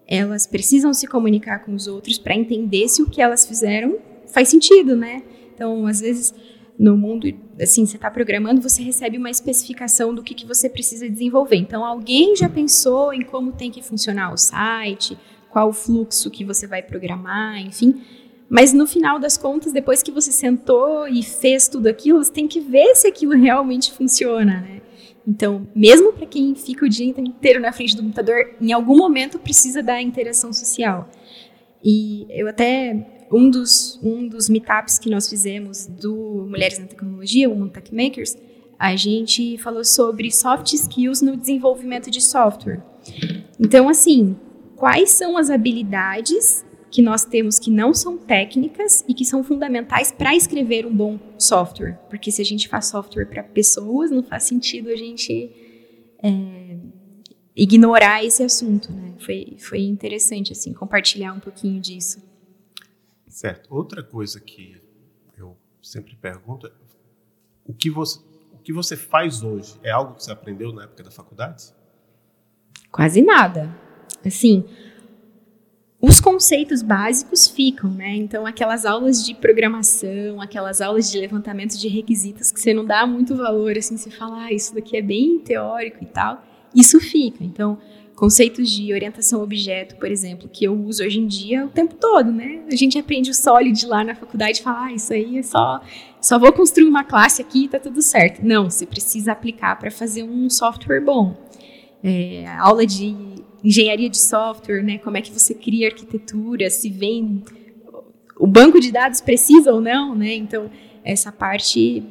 elas 0.06 0.48
precisam 0.48 0.92
se 0.92 1.06
comunicar 1.06 1.60
com 1.60 1.72
os 1.74 1.86
outros 1.86 2.18
para 2.18 2.34
entender 2.34 2.88
se 2.88 3.02
o 3.02 3.08
que 3.08 3.22
elas 3.22 3.46
fizeram 3.46 3.98
faz 4.26 4.48
sentido, 4.48 4.96
né? 4.96 5.22
Então, 5.54 5.86
às 5.86 6.00
vezes, 6.00 6.34
no 6.78 6.96
mundo, 6.96 7.32
assim, 7.60 7.86
você 7.86 7.96
está 7.96 8.10
programando, 8.10 8.60
você 8.60 8.82
recebe 8.82 9.16
uma 9.16 9.30
especificação 9.30 10.12
do 10.12 10.22
que, 10.22 10.34
que 10.34 10.46
você 10.46 10.68
precisa 10.68 11.08
desenvolver. 11.08 11.56
Então, 11.56 11.84
alguém 11.84 12.34
já 12.34 12.48
pensou 12.48 13.14
em 13.14 13.22
como 13.22 13.52
tem 13.52 13.70
que 13.70 13.80
funcionar 13.80 14.32
o 14.32 14.36
site, 14.36 15.16
qual 15.52 15.68
o 15.68 15.72
fluxo 15.72 16.30
que 16.30 16.44
você 16.44 16.66
vai 16.66 16.82
programar, 16.82 17.60
enfim. 17.60 18.00
Mas 18.48 18.72
no 18.72 18.86
final 18.86 19.18
das 19.18 19.36
contas, 19.36 19.72
depois 19.72 20.02
que 20.02 20.10
você 20.10 20.32
sentou 20.32 21.06
e 21.06 21.22
fez 21.22 21.68
tudo 21.68 21.86
aquilo, 21.86 22.22
você 22.22 22.32
tem 22.32 22.48
que 22.48 22.60
ver 22.60 22.94
se 22.94 23.06
aquilo 23.06 23.32
realmente 23.32 23.92
funciona, 23.92 24.60
né? 24.60 24.80
Então, 25.26 25.66
mesmo 25.74 26.12
para 26.12 26.26
quem 26.26 26.54
fica 26.54 26.84
o 26.84 26.88
dia 26.88 27.06
inteiro 27.06 27.60
na 27.60 27.72
frente 27.72 27.94
do 27.94 28.02
computador, 28.02 28.56
em 28.60 28.72
algum 28.72 28.96
momento 28.96 29.38
precisa 29.38 29.82
da 29.82 30.00
interação 30.00 30.52
social. 30.52 31.08
E 31.84 32.26
eu 32.28 32.48
até 32.48 33.26
um 33.30 33.48
dos 33.48 33.98
um 34.02 34.26
dos 34.28 34.48
meetups 34.48 34.98
que 34.98 35.08
nós 35.08 35.28
fizemos 35.28 35.86
do 35.86 36.46
Mulheres 36.48 36.78
na 36.78 36.86
Tecnologia, 36.86 37.48
o 37.48 37.54
Mundo 37.54 37.72
Tech 37.72 37.94
Makers, 37.94 38.36
a 38.78 38.96
gente 38.96 39.56
falou 39.58 39.84
sobre 39.84 40.30
soft 40.30 40.72
skills 40.72 41.22
no 41.22 41.36
desenvolvimento 41.36 42.10
de 42.10 42.20
software. 42.20 42.82
Então, 43.58 43.88
assim, 43.88 44.36
quais 44.82 45.12
são 45.12 45.38
as 45.38 45.48
habilidades 45.48 46.66
que 46.90 47.00
nós 47.00 47.24
temos 47.24 47.56
que 47.56 47.70
não 47.70 47.94
são 47.94 48.18
técnicas 48.18 49.04
e 49.06 49.14
que 49.14 49.24
são 49.24 49.44
fundamentais 49.44 50.10
para 50.10 50.34
escrever 50.34 50.84
um 50.84 50.92
bom 50.92 51.20
software. 51.38 52.00
Porque 52.10 52.32
se 52.32 52.42
a 52.42 52.44
gente 52.44 52.68
faz 52.68 52.86
software 52.86 53.26
para 53.26 53.44
pessoas, 53.44 54.10
não 54.10 54.24
faz 54.24 54.42
sentido 54.42 54.88
a 54.88 54.96
gente 54.96 55.52
é, 56.20 56.78
ignorar 57.54 58.24
esse 58.24 58.42
assunto. 58.42 58.90
Né? 58.90 59.14
Foi, 59.20 59.56
foi 59.56 59.82
interessante 59.82 60.50
assim 60.50 60.72
compartilhar 60.72 61.32
um 61.32 61.38
pouquinho 61.38 61.80
disso. 61.80 62.20
Certo. 63.28 63.72
Outra 63.72 64.02
coisa 64.02 64.40
que 64.40 64.82
eu 65.38 65.56
sempre 65.80 66.16
pergunto 66.16 66.66
é 66.66 66.72
o 67.64 67.72
que 67.72 67.88
você, 67.88 68.18
o 68.52 68.58
que 68.58 68.72
você 68.72 68.96
faz 68.96 69.44
hoje 69.44 69.78
é 69.84 69.92
algo 69.92 70.16
que 70.16 70.24
você 70.24 70.32
aprendeu 70.32 70.72
na 70.72 70.82
época 70.82 71.04
da 71.04 71.10
faculdade? 71.12 71.72
Quase 72.90 73.22
nada. 73.22 73.91
Assim, 74.28 74.64
os 76.00 76.18
conceitos 76.18 76.82
básicos 76.82 77.46
ficam, 77.46 77.88
né? 77.88 78.16
Então, 78.16 78.44
aquelas 78.44 78.84
aulas 78.84 79.24
de 79.24 79.34
programação, 79.34 80.40
aquelas 80.40 80.80
aulas 80.80 81.08
de 81.08 81.16
levantamento 81.16 81.78
de 81.78 81.86
requisitos 81.86 82.50
que 82.50 82.58
você 82.58 82.74
não 82.74 82.84
dá 82.84 83.06
muito 83.06 83.36
valor, 83.36 83.78
assim, 83.78 83.96
você 83.96 84.10
fala, 84.10 84.46
ah, 84.46 84.52
isso 84.52 84.74
daqui 84.74 84.96
é 84.96 85.02
bem 85.02 85.38
teórico 85.38 86.02
e 86.02 86.06
tal, 86.06 86.42
isso 86.74 86.98
fica. 86.98 87.44
Então, 87.44 87.78
conceitos 88.16 88.68
de 88.68 88.92
orientação 88.92 89.42
objeto, 89.44 89.94
por 89.94 90.10
exemplo, 90.10 90.48
que 90.48 90.64
eu 90.64 90.74
uso 90.74 91.04
hoje 91.04 91.20
em 91.20 91.26
dia 91.26 91.64
o 91.64 91.68
tempo 91.68 91.94
todo, 91.94 92.32
né? 92.32 92.64
A 92.70 92.74
gente 92.74 92.98
aprende 92.98 93.30
o 93.30 93.34
sólido 93.34 93.86
lá 93.86 94.02
na 94.02 94.16
faculdade 94.16 94.58
e 94.58 94.62
fala, 94.62 94.86
ah, 94.86 94.92
isso 94.92 95.12
aí 95.12 95.38
é 95.38 95.42
só, 95.44 95.80
só 96.20 96.36
vou 96.36 96.52
construir 96.52 96.88
uma 96.88 97.04
classe 97.04 97.40
aqui 97.40 97.66
e 97.66 97.68
tá 97.68 97.78
tudo 97.78 98.02
certo. 98.02 98.44
Não, 98.44 98.68
você 98.68 98.84
precisa 98.84 99.30
aplicar 99.30 99.78
para 99.78 99.90
fazer 99.90 100.24
um 100.24 100.50
software 100.50 101.00
bom. 101.00 101.36
É, 102.02 102.46
aula 102.58 102.84
de 102.84 103.14
engenharia 103.62 104.10
de 104.10 104.18
software, 104.18 104.82
né? 104.82 104.98
Como 104.98 105.16
é 105.16 105.22
que 105.22 105.32
você 105.32 105.54
cria 105.54 105.88
arquitetura, 105.88 106.68
se 106.68 106.90
vem 106.90 107.44
o 108.38 108.46
banco 108.46 108.80
de 108.80 108.90
dados 108.90 109.20
precisa 109.20 109.72
ou 109.72 109.80
não, 109.80 110.14
né? 110.14 110.34
Então, 110.34 110.70
essa 111.04 111.30
parte 111.30 112.02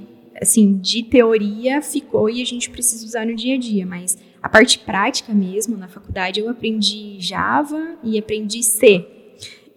assim 0.42 0.78
de 0.78 1.04
teoria 1.04 1.82
ficou 1.82 2.30
e 2.30 2.42
a 2.42 2.46
gente 2.46 2.70
precisa 2.70 3.06
usar 3.06 3.26
no 3.26 3.36
dia 3.36 3.56
a 3.56 3.58
dia, 3.60 3.86
mas 3.86 4.18
a 4.42 4.50
parte 4.50 4.80
prática 4.80 5.34
mesmo 5.34 5.78
na 5.78 5.88
faculdade 5.88 6.40
eu 6.40 6.50
aprendi 6.50 7.18
Java 7.20 7.96
e 8.04 8.18
aprendi 8.18 8.64
C. 8.64 9.06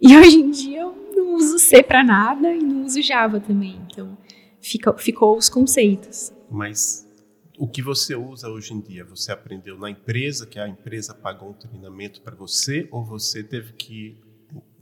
E 0.01 0.15
hoje 0.17 0.37
em 0.37 0.49
dia 0.49 0.81
eu 0.81 0.95
não 1.15 1.35
uso 1.35 1.59
C 1.59 1.83
para 1.83 2.03
nada 2.03 2.53
e 2.53 2.59
não 2.59 2.85
uso 2.85 3.01
Java 3.01 3.39
também. 3.39 3.79
Então, 3.91 4.17
fica, 4.61 4.93
ficou 4.93 5.37
os 5.37 5.49
conceitos. 5.49 6.33
Mas 6.49 7.04
o 7.57 7.67
que 7.67 7.81
você 7.81 8.15
usa 8.15 8.49
hoje 8.49 8.73
em 8.73 8.81
dia? 8.81 9.05
Você 9.05 9.31
aprendeu 9.31 9.77
na 9.77 9.89
empresa, 9.89 10.45
que 10.45 10.59
a 10.59 10.67
empresa 10.67 11.13
pagou 11.13 11.49
um 11.49 11.53
treinamento 11.53 12.21
para 12.21 12.35
você, 12.35 12.87
ou 12.91 13.03
você 13.03 13.43
teve 13.43 13.73
que, 13.73 14.17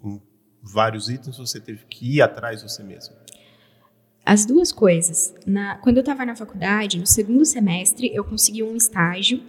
em 0.03 0.21
vários 0.61 1.09
itens, 1.09 1.37
você 1.37 1.59
teve 1.59 1.85
que 1.85 2.15
ir 2.15 2.21
atrás 2.21 2.63
você 2.63 2.83
mesmo? 2.83 3.15
As 4.25 4.45
duas 4.45 4.71
coisas. 4.71 5.33
Na, 5.45 5.77
quando 5.77 5.97
eu 5.97 6.01
estava 6.01 6.25
na 6.25 6.35
faculdade, 6.35 6.97
no 6.97 7.05
segundo 7.05 7.45
semestre, 7.45 8.09
eu 8.13 8.23
consegui 8.23 8.63
um 8.63 8.75
estágio 8.75 9.41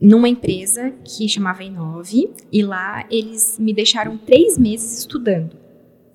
numa 0.00 0.28
empresa 0.28 0.92
que 1.04 1.28
chamava 1.28 1.64
Inove, 1.64 2.32
e 2.52 2.62
lá 2.62 3.04
eles 3.10 3.58
me 3.58 3.74
deixaram 3.74 4.16
três 4.16 4.56
meses 4.56 5.00
estudando. 5.00 5.67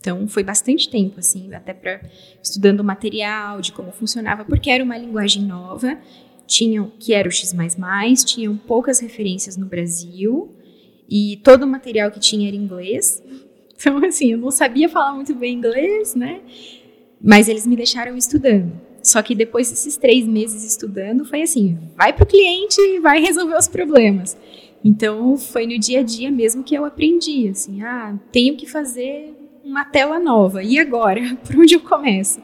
Então, 0.03 0.27
foi 0.27 0.43
bastante 0.43 0.89
tempo, 0.89 1.19
assim, 1.19 1.53
até 1.53 1.73
para 1.73 2.01
estudando 2.41 2.83
material, 2.83 3.61
de 3.61 3.71
como 3.71 3.89
funcionava, 3.93 4.43
porque 4.43 4.69
era 4.69 4.83
uma 4.83 4.97
linguagem 4.97 5.43
nova, 5.43 5.97
tinham, 6.45 6.91
que 6.99 7.13
era 7.13 7.25
o 7.25 7.31
X++, 7.31 7.55
tinham 8.25 8.57
poucas 8.57 8.99
referências 8.99 9.55
no 9.55 9.65
Brasil, 9.65 10.53
e 11.09 11.39
todo 11.41 11.63
o 11.63 11.67
material 11.67 12.11
que 12.11 12.19
tinha 12.19 12.49
era 12.49 12.55
inglês. 12.55 13.23
Então, 13.75 13.97
assim, 14.05 14.31
eu 14.31 14.37
não 14.37 14.49
sabia 14.49 14.87
falar 14.87 15.13
muito 15.13 15.35
bem 15.35 15.55
inglês, 15.55 16.15
né? 16.15 16.39
Mas 17.21 17.49
eles 17.49 17.67
me 17.67 17.75
deixaram 17.75 18.15
estudando. 18.15 18.71
Só 19.01 19.21
que 19.21 19.35
depois 19.35 19.69
desses 19.69 19.97
três 19.97 20.25
meses 20.25 20.63
estudando, 20.63 21.25
foi 21.25 21.41
assim: 21.41 21.77
vai 21.97 22.13
para 22.13 22.23
o 22.23 22.27
cliente 22.27 22.79
e 22.79 23.01
vai 23.01 23.19
resolver 23.19 23.57
os 23.57 23.67
problemas. 23.67 24.37
Então, 24.85 25.35
foi 25.35 25.67
no 25.67 25.77
dia 25.77 25.99
a 25.99 26.03
dia 26.03 26.31
mesmo 26.31 26.63
que 26.63 26.73
eu 26.73 26.85
aprendi, 26.85 27.49
assim, 27.49 27.81
ah, 27.81 28.17
tenho 28.31 28.55
que 28.55 28.65
fazer 28.65 29.42
uma 29.63 29.86
tela 29.86 30.19
nova. 30.19 30.62
E 30.62 30.78
agora? 30.78 31.36
Por 31.45 31.56
onde 31.58 31.73
eu 31.73 31.80
começo? 31.80 32.41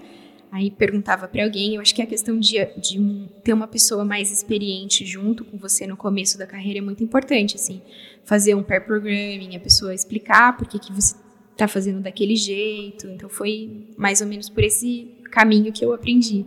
Aí 0.51 0.71
perguntava 0.71 1.27
para 1.27 1.43
alguém, 1.43 1.75
eu 1.75 1.81
acho 1.81 1.93
que 1.93 2.01
a 2.01 2.07
questão 2.07 2.39
de, 2.39 2.57
de 2.77 2.99
um, 2.99 3.27
ter 3.43 3.53
uma 3.53 3.67
pessoa 3.67 4.03
mais 4.03 4.31
experiente 4.31 5.05
junto 5.05 5.45
com 5.45 5.57
você 5.57 5.85
no 5.85 5.95
começo 5.95 6.39
da 6.39 6.47
carreira 6.47 6.79
é 6.79 6.81
muito 6.81 7.03
importante, 7.03 7.55
assim. 7.55 7.83
Fazer 8.23 8.55
um 8.55 8.63
pair 8.63 8.83
programming, 8.83 9.55
a 9.55 9.59
pessoa 9.59 9.93
explicar 9.93 10.57
por 10.57 10.67
que, 10.67 10.79
que 10.79 10.91
você 10.91 11.15
tá 11.55 11.67
fazendo 11.67 12.01
daquele 12.01 12.35
jeito. 12.35 13.07
Então 13.07 13.29
foi 13.29 13.93
mais 13.95 14.21
ou 14.21 14.27
menos 14.27 14.49
por 14.49 14.63
esse 14.63 15.13
caminho 15.31 15.71
que 15.71 15.85
eu 15.85 15.93
aprendi. 15.93 16.43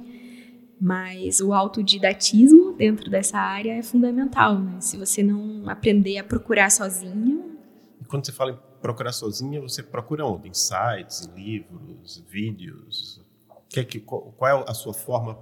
Mas 0.80 1.38
o 1.38 1.52
autodidatismo 1.52 2.72
dentro 2.72 3.08
dessa 3.08 3.38
área 3.38 3.74
é 3.74 3.82
fundamental, 3.84 4.58
né? 4.58 4.80
Se 4.80 4.96
você 4.96 5.22
não 5.22 5.70
aprender 5.70 6.18
a 6.18 6.24
procurar 6.24 6.72
sozinho. 6.72 7.52
E 8.00 8.04
quando 8.04 8.26
você 8.26 8.32
fala 8.32 8.50
em 8.50 8.71
procurar 8.82 9.12
sozinha, 9.12 9.60
você 9.60 9.82
procura 9.82 10.26
onde? 10.26 10.48
Em 10.48 10.54
sites, 10.54 11.26
em 11.26 11.40
livros, 11.40 12.22
vídeos? 12.28 13.22
Que 13.68 13.80
é 13.80 13.84
que, 13.84 14.00
qual 14.00 14.46
é 14.46 14.64
a 14.68 14.74
sua 14.74 14.92
forma 14.92 15.38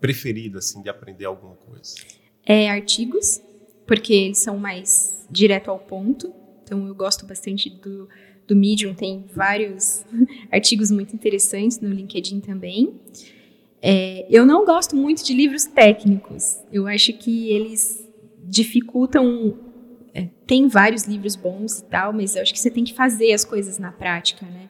preferida 0.00 0.58
assim 0.58 0.82
de 0.82 0.90
aprender 0.90 1.24
alguma 1.24 1.54
coisa? 1.54 1.94
É 2.44 2.68
artigos, 2.68 3.40
porque 3.86 4.12
eles 4.12 4.38
são 4.38 4.58
mais 4.58 5.26
direto 5.30 5.70
ao 5.70 5.78
ponto. 5.78 6.34
Então 6.64 6.86
eu 6.86 6.94
gosto 6.94 7.24
bastante 7.24 7.70
do, 7.70 8.08
do 8.46 8.56
Medium, 8.56 8.94
tem 8.94 9.24
vários 9.32 10.04
artigos 10.50 10.90
muito 10.90 11.14
interessantes 11.14 11.80
no 11.80 11.88
LinkedIn 11.88 12.40
também. 12.40 13.00
É, 13.80 14.26
eu 14.30 14.44
não 14.44 14.64
gosto 14.64 14.94
muito 14.94 15.24
de 15.24 15.32
livros 15.32 15.64
técnicos. 15.64 16.58
Eu 16.72 16.86
acho 16.86 17.12
que 17.14 17.50
eles 17.50 18.08
dificultam. 18.44 19.71
É, 20.14 20.28
tem 20.46 20.68
vários 20.68 21.04
livros 21.04 21.36
bons 21.36 21.78
e 21.78 21.84
tal, 21.84 22.12
mas 22.12 22.36
eu 22.36 22.42
acho 22.42 22.52
que 22.52 22.60
você 22.60 22.70
tem 22.70 22.84
que 22.84 22.94
fazer 22.94 23.32
as 23.32 23.44
coisas 23.44 23.78
na 23.78 23.90
prática, 23.90 24.44
né? 24.46 24.68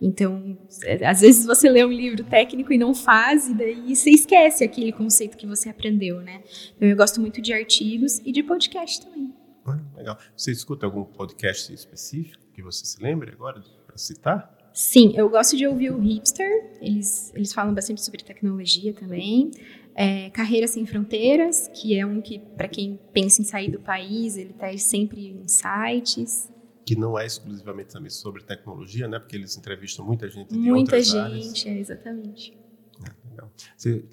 Então, 0.00 0.56
é, 0.84 1.04
às 1.06 1.20
vezes 1.20 1.44
você 1.44 1.68
lê 1.68 1.84
um 1.84 1.92
livro 1.92 2.22
técnico 2.24 2.72
e 2.72 2.78
não 2.78 2.94
faz, 2.94 3.48
e 3.48 3.54
daí 3.54 3.94
você 3.94 4.10
esquece 4.10 4.64
aquele 4.64 4.92
conceito 4.92 5.36
que 5.36 5.46
você 5.46 5.68
aprendeu, 5.68 6.20
né? 6.20 6.42
Então, 6.76 6.88
eu 6.88 6.96
gosto 6.96 7.20
muito 7.20 7.42
de 7.42 7.52
artigos 7.52 8.20
e 8.24 8.32
de 8.32 8.42
podcast 8.42 9.04
também. 9.04 9.34
Ah, 9.66 9.78
legal. 9.96 10.18
Você 10.36 10.52
escuta 10.52 10.86
algum 10.86 11.04
podcast 11.04 11.72
específico 11.72 12.42
que 12.54 12.62
você 12.62 12.86
se 12.86 13.02
lembre 13.02 13.32
agora 13.32 13.62
para 13.86 13.98
citar? 13.98 14.56
Sim, 14.72 15.12
eu 15.16 15.28
gosto 15.28 15.56
de 15.56 15.66
ouvir 15.66 15.90
o 15.90 15.98
Hipster. 15.98 16.70
Eles, 16.80 17.32
eles 17.34 17.52
falam 17.52 17.74
bastante 17.74 18.02
sobre 18.02 18.22
tecnologia 18.22 18.94
também. 18.94 19.50
É, 20.00 20.30
Carreira 20.30 20.68
Sem 20.68 20.86
Fronteiras, 20.86 21.68
que 21.74 21.98
é 21.98 22.06
um 22.06 22.20
que, 22.20 22.38
para 22.38 22.68
quem 22.68 23.00
pensa 23.12 23.42
em 23.42 23.44
sair 23.44 23.68
do 23.68 23.80
país, 23.80 24.36
ele 24.36 24.52
traz 24.52 24.84
sempre 24.84 25.30
insights. 25.30 26.48
Que 26.86 26.94
não 26.94 27.18
é 27.18 27.26
exclusivamente 27.26 27.88
também 27.94 28.08
sobre 28.08 28.44
tecnologia, 28.44 29.08
né? 29.08 29.18
Porque 29.18 29.34
eles 29.34 29.56
entrevistam 29.56 30.06
muita 30.06 30.30
gente 30.30 30.50
de 30.50 30.56
muita 30.56 30.78
outras 30.94 31.06
gente, 31.08 31.18
áreas. 31.18 31.66
é, 31.66 31.78
exatamente. 31.80 32.56
É, 33.02 33.28
legal. 33.28 33.50
Você, 33.76 34.04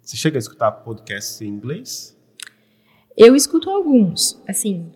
você 0.00 0.16
chega 0.16 0.38
a 0.38 0.38
escutar 0.38 0.70
podcasts 0.70 1.42
em 1.42 1.48
inglês? 1.48 2.16
Eu 3.16 3.34
escuto 3.34 3.68
alguns, 3.68 4.40
assim, 4.46 4.92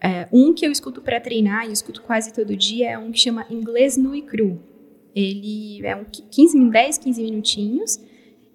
é, 0.00 0.26
um 0.32 0.52
que 0.52 0.66
eu 0.66 0.72
escuto 0.72 1.00
para 1.00 1.20
treinar 1.20 1.68
e 1.68 1.72
escuto 1.72 2.02
quase 2.02 2.34
todo 2.34 2.56
dia 2.56 2.90
é 2.90 2.98
um 2.98 3.12
que 3.12 3.20
chama 3.20 3.46
Inglês 3.48 3.96
Nu 3.96 4.12
e 4.12 4.22
Cru. 4.22 4.60
Ele 5.14 5.86
é 5.86 5.94
um 5.94 6.04
15, 6.04 6.68
10, 6.68 6.98
15 6.98 7.22
minutinhos 7.22 8.00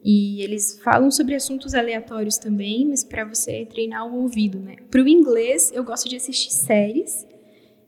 e 0.04 0.42
eles 0.42 0.80
falam 0.84 1.10
sobre 1.10 1.34
assuntos 1.34 1.74
aleatórios 1.74 2.38
também, 2.38 2.86
mas 2.86 3.04
para 3.04 3.24
você 3.24 3.66
treinar 3.66 4.06
o 4.06 4.22
ouvido, 4.22 4.60
né? 4.60 4.76
Para 4.92 5.02
o 5.02 5.08
inglês, 5.08 5.72
eu 5.74 5.84
gosto 5.84 6.10
de 6.10 6.18
assistir 6.18 6.52
séries. 6.52 7.26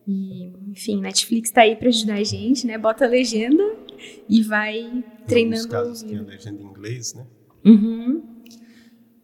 E, 0.08 0.54
enfim, 0.70 1.02
Netflix 1.02 1.50
está 1.50 1.62
aí 1.62 1.76
para 1.76 1.90
ajudar 1.90 2.16
a 2.16 2.24
gente, 2.24 2.66
né? 2.66 2.78
Bota 2.78 3.06
a 3.06 3.08
legenda 3.08 3.64
e 4.30 4.42
vai 4.42 5.04
treinando 5.28 5.64
Nos 5.64 5.66
casos 5.66 6.02
o 6.02 6.06
tem 6.06 6.16
a 6.16 6.20
ouvido. 6.20 6.32
legenda 6.32 6.62
em 6.62 6.66
inglês, 6.66 7.14
né? 7.14 7.28
Uhum. 7.66 8.24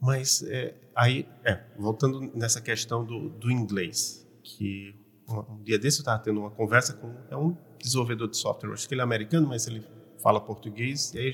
Mas 0.00 0.42
é, 0.42 0.74
aí, 0.94 1.26
é, 1.44 1.60
voltando 1.78 2.20
nessa 2.34 2.60
questão 2.60 3.04
do, 3.04 3.30
do 3.30 3.50
inglês, 3.50 4.28
que 4.42 4.94
um, 5.28 5.54
um 5.54 5.62
dia 5.62 5.78
desse 5.78 6.00
eu 6.00 6.02
estava 6.02 6.22
tendo 6.22 6.40
uma 6.40 6.50
conversa 6.50 6.92
com 6.94 7.10
é 7.30 7.36
um 7.36 7.56
desenvolvedor 7.80 8.28
de 8.28 8.36
software, 8.36 8.72
acho 8.72 8.86
que 8.86 8.94
ele 8.94 9.00
é 9.00 9.04
americano, 9.04 9.46
mas 9.48 9.66
ele 9.66 9.82
fala 10.22 10.40
português, 10.40 11.12
e 11.14 11.18
aí, 11.18 11.32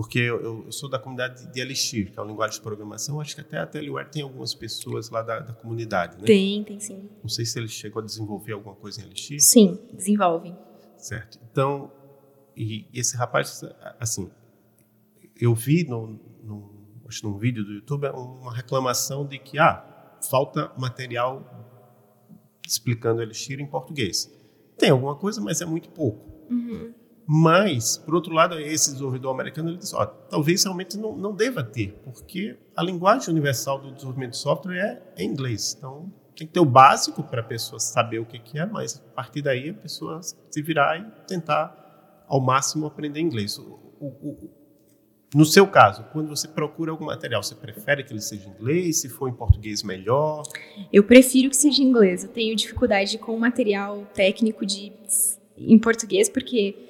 porque 0.00 0.18
eu, 0.18 0.64
eu 0.64 0.72
sou 0.72 0.88
da 0.88 0.98
comunidade 0.98 1.52
de 1.52 1.60
Elixir, 1.60 2.10
que 2.10 2.18
é 2.18 2.22
uma 2.22 2.30
linguagem 2.30 2.56
de 2.56 2.62
programação, 2.62 3.20
acho 3.20 3.34
que 3.34 3.42
até 3.42 3.58
a 3.58 3.66
Teleware 3.66 4.08
tem 4.10 4.22
algumas 4.22 4.54
pessoas 4.54 5.10
lá 5.10 5.20
da, 5.20 5.40
da 5.40 5.52
comunidade, 5.52 6.16
né? 6.16 6.24
Tem, 6.24 6.64
tem 6.64 6.80
sim. 6.80 7.10
Não 7.22 7.28
sei 7.28 7.44
se 7.44 7.58
ele 7.58 7.68
chegou 7.68 8.00
a 8.00 8.04
desenvolver 8.06 8.52
alguma 8.52 8.74
coisa 8.74 9.02
em 9.02 9.04
Elixir. 9.04 9.38
Sim, 9.42 9.78
desenvolvem. 9.92 10.56
Certo. 10.96 11.38
Então, 11.52 11.92
e, 12.56 12.86
e 12.90 12.98
esse 12.98 13.14
rapaz, 13.14 13.62
assim, 13.98 14.30
eu 15.38 15.54
vi 15.54 15.84
no, 15.84 16.18
no, 16.42 17.02
acho 17.06 17.22
num 17.28 17.36
vídeo 17.36 17.62
do 17.62 17.74
YouTube 17.74 18.06
uma 18.06 18.54
reclamação 18.54 19.26
de 19.26 19.38
que, 19.38 19.58
ah, 19.58 20.16
falta 20.30 20.72
material 20.78 21.44
explicando 22.66 23.20
Elixir 23.20 23.60
em 23.60 23.66
português. 23.66 24.32
Tem 24.78 24.88
alguma 24.88 25.14
coisa, 25.14 25.42
mas 25.42 25.60
é 25.60 25.66
muito 25.66 25.90
pouco. 25.90 26.26
Uhum. 26.50 26.94
Mas, 27.32 27.96
por 27.96 28.16
outro 28.16 28.34
lado, 28.34 28.58
esse 28.58 28.90
desenvolvedor 28.90 29.32
americano 29.32 29.70
ele 29.70 29.76
diz, 29.76 29.94
ó, 29.94 30.04
talvez 30.04 30.64
realmente 30.64 30.98
não, 30.98 31.16
não 31.16 31.32
deva 31.32 31.62
ter, 31.62 31.92
porque 32.02 32.58
a 32.74 32.82
linguagem 32.82 33.30
universal 33.30 33.80
do 33.80 33.92
desenvolvimento 33.92 34.32
de 34.32 34.38
software 34.38 34.76
é, 35.16 35.22
é 35.22 35.24
inglês. 35.24 35.76
Então, 35.78 36.12
tem 36.34 36.44
que 36.44 36.52
ter 36.52 36.58
o 36.58 36.64
básico 36.64 37.22
para 37.22 37.40
a 37.40 37.44
pessoa 37.44 37.78
saber 37.78 38.18
o 38.18 38.26
que, 38.26 38.36
que 38.40 38.58
é, 38.58 38.66
mas 38.66 38.96
a 38.96 39.14
partir 39.14 39.42
daí 39.42 39.70
a 39.70 39.74
pessoa 39.74 40.20
se 40.20 40.60
virar 40.60 40.98
e 40.98 41.04
tentar 41.28 42.24
ao 42.26 42.40
máximo 42.40 42.84
aprender 42.84 43.20
inglês. 43.20 43.56
O, 43.58 43.78
o, 44.00 44.06
o, 44.06 44.50
no 45.32 45.44
seu 45.44 45.68
caso, 45.68 46.02
quando 46.12 46.30
você 46.30 46.48
procura 46.48 46.90
algum 46.90 47.04
material, 47.04 47.44
você 47.44 47.54
prefere 47.54 48.02
que 48.02 48.12
ele 48.12 48.20
seja 48.20 48.48
em 48.48 48.52
inglês? 48.54 49.02
Se 49.02 49.08
for 49.08 49.28
em 49.28 49.34
português, 49.34 49.84
melhor? 49.84 50.42
Eu 50.92 51.04
prefiro 51.04 51.48
que 51.48 51.56
seja 51.56 51.80
em 51.80 51.86
inglês. 51.86 52.24
Eu 52.24 52.30
tenho 52.30 52.56
dificuldade 52.56 53.18
com 53.18 53.38
material 53.38 54.04
técnico 54.12 54.66
de 54.66 54.92
em 55.56 55.78
português 55.78 56.28
porque 56.28 56.89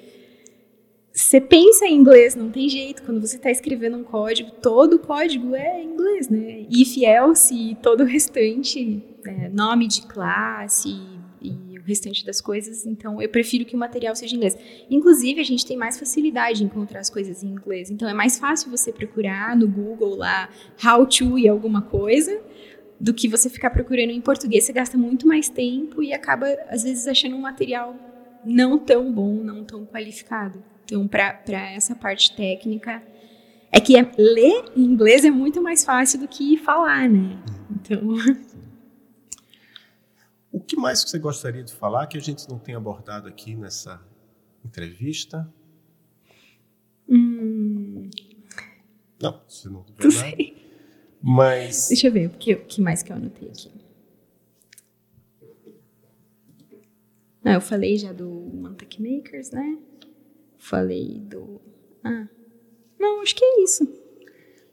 você 1.31 1.39
pensa 1.39 1.85
em 1.85 1.95
inglês, 1.95 2.35
não 2.35 2.49
tem 2.49 2.67
jeito. 2.67 3.03
Quando 3.03 3.21
você 3.21 3.37
está 3.37 3.49
escrevendo 3.49 3.95
um 3.95 4.03
código, 4.03 4.51
todo 4.61 4.95
o 4.95 4.99
código 4.99 5.55
é 5.55 5.81
inglês, 5.81 6.27
né? 6.27 6.65
If, 6.69 6.97
else 7.01 7.77
todo 7.81 8.01
o 8.01 8.05
restante, 8.05 9.01
é, 9.25 9.47
nome 9.47 9.87
de 9.87 10.01
classe 10.07 10.89
e, 11.41 11.53
e 11.71 11.79
o 11.79 11.83
restante 11.83 12.25
das 12.25 12.41
coisas. 12.41 12.85
Então, 12.85 13.21
eu 13.21 13.29
prefiro 13.29 13.63
que 13.63 13.77
o 13.77 13.79
material 13.79 14.13
seja 14.13 14.33
em 14.33 14.39
inglês. 14.39 14.57
Inclusive, 14.89 15.39
a 15.39 15.43
gente 15.45 15.65
tem 15.65 15.77
mais 15.77 15.97
facilidade 15.97 16.63
em 16.63 16.65
encontrar 16.65 16.99
as 16.99 17.09
coisas 17.09 17.41
em 17.41 17.47
inglês. 17.47 17.89
Então, 17.89 18.09
é 18.09 18.13
mais 18.13 18.37
fácil 18.37 18.69
você 18.69 18.91
procurar 18.91 19.55
no 19.55 19.69
Google 19.69 20.17
lá 20.17 20.49
how 20.85 21.05
to 21.05 21.39
e 21.39 21.47
alguma 21.47 21.81
coisa 21.81 22.41
do 22.99 23.13
que 23.13 23.29
você 23.29 23.49
ficar 23.49 23.69
procurando 23.69 24.09
em 24.09 24.19
português. 24.19 24.65
Você 24.65 24.73
gasta 24.73 24.97
muito 24.97 25.25
mais 25.25 25.47
tempo 25.47 26.03
e 26.03 26.11
acaba, 26.11 26.47
às 26.67 26.83
vezes, 26.83 27.07
achando 27.07 27.37
um 27.37 27.41
material 27.41 27.95
não 28.43 28.77
tão 28.77 29.09
bom, 29.09 29.35
não 29.35 29.63
tão 29.63 29.85
qualificado. 29.85 30.61
Então, 30.91 31.07
para 31.07 31.71
essa 31.71 31.95
parte 31.95 32.35
técnica, 32.35 33.01
é 33.71 33.79
que 33.79 33.95
é, 33.95 34.01
ler 34.17 34.65
em 34.75 34.81
inglês 34.83 35.23
é 35.23 35.31
muito 35.31 35.61
mais 35.61 35.85
fácil 35.85 36.19
do 36.19 36.27
que 36.27 36.57
falar, 36.57 37.07
né? 37.09 37.41
Então. 37.71 38.13
O 40.51 40.59
que 40.59 40.75
mais 40.75 41.01
você 41.01 41.17
gostaria 41.17 41.63
de 41.63 41.73
falar 41.73 42.07
que 42.07 42.17
a 42.17 42.19
gente 42.21 42.49
não 42.49 42.59
tem 42.59 42.75
abordado 42.75 43.25
aqui 43.25 43.55
nessa 43.55 44.05
entrevista? 44.65 45.49
Hum, 47.07 48.09
Não, 49.21 49.41
você 49.47 49.69
não 49.69 49.85
não 49.85 49.85
nada. 49.97 50.11
sei. 50.11 50.57
Mas 51.21 51.87
Deixa 51.87 52.07
eu 52.07 52.11
ver, 52.11 52.27
o 52.27 52.31
que, 52.31 52.53
o 52.53 52.65
que 52.65 52.81
mais 52.81 53.01
que 53.01 53.13
eu 53.13 53.15
anotei 53.15 53.47
aqui? 53.47 53.71
Não, 57.41 57.53
eu 57.53 57.61
falei 57.61 57.97
já 57.97 58.11
do 58.11 58.29
Mantic 58.53 58.99
Makers, 58.99 59.51
né? 59.51 59.77
Falei 60.61 61.19
do. 61.19 61.59
Ah. 62.03 62.27
Não, 62.99 63.21
acho 63.21 63.35
que 63.35 63.43
é 63.43 63.63
isso. 63.63 63.83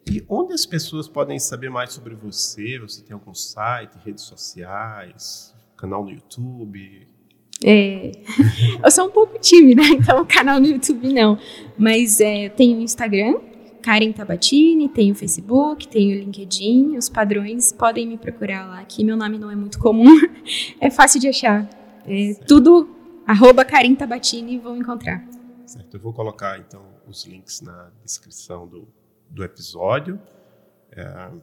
E 0.07 0.23
onde 0.29 0.53
as 0.53 0.67
pessoas 0.67 1.09
podem 1.09 1.39
saber 1.39 1.71
mais 1.71 1.95
sobre 1.95 2.15
você? 2.15 2.79
Você 2.79 3.03
tem 3.03 3.15
algum 3.15 3.33
site, 3.33 3.97
redes 4.05 4.25
sociais, 4.25 5.55
canal 5.79 6.05
no 6.05 6.11
YouTube? 6.11 7.09
É, 7.65 8.13
eu 8.85 8.91
sou 8.91 9.07
um 9.07 9.11
pouco 9.11 9.39
tímida, 9.39 9.83
então 9.89 10.21
o 10.21 10.27
canal 10.27 10.61
no 10.61 10.67
YouTube 10.67 11.11
não. 11.11 11.39
Mas 11.79 12.21
é, 12.21 12.51
tenho 12.51 12.79
o 12.79 12.83
Instagram, 12.83 13.37
Karen 13.83 14.13
Tabatini, 14.13 14.91
tenho 14.91 15.15
o 15.15 15.17
Facebook, 15.17 15.89
tenho 15.89 16.17
o 16.17 16.21
LinkedIn. 16.21 16.99
Os 16.99 17.09
padrões 17.09 17.73
podem 17.73 18.07
me 18.07 18.19
procurar 18.19 18.67
lá, 18.67 18.85
que 18.85 19.03
meu 19.03 19.17
nome 19.17 19.39
não 19.39 19.51
é 19.51 19.57
muito 19.57 19.79
comum, 19.79 20.21
é 20.81 20.91
fácil 20.91 21.19
de 21.19 21.29
achar. 21.29 21.67
É, 22.07 22.35
tudo 22.47 22.91
arroba 23.27 23.65
Karen 23.65 23.95
Tabatini 23.95 24.59
vão 24.59 24.77
encontrar. 24.77 25.38
Certo, 25.69 25.99
eu 25.99 26.01
vou 26.01 26.15
colocar 26.15 26.59
então 26.59 26.83
os 27.07 27.27
links 27.27 27.61
na 27.61 27.91
descrição 28.03 28.67
do, 28.67 28.89
do 29.29 29.45
episódio. 29.45 30.19
É, 30.91 31.29
não 31.29 31.43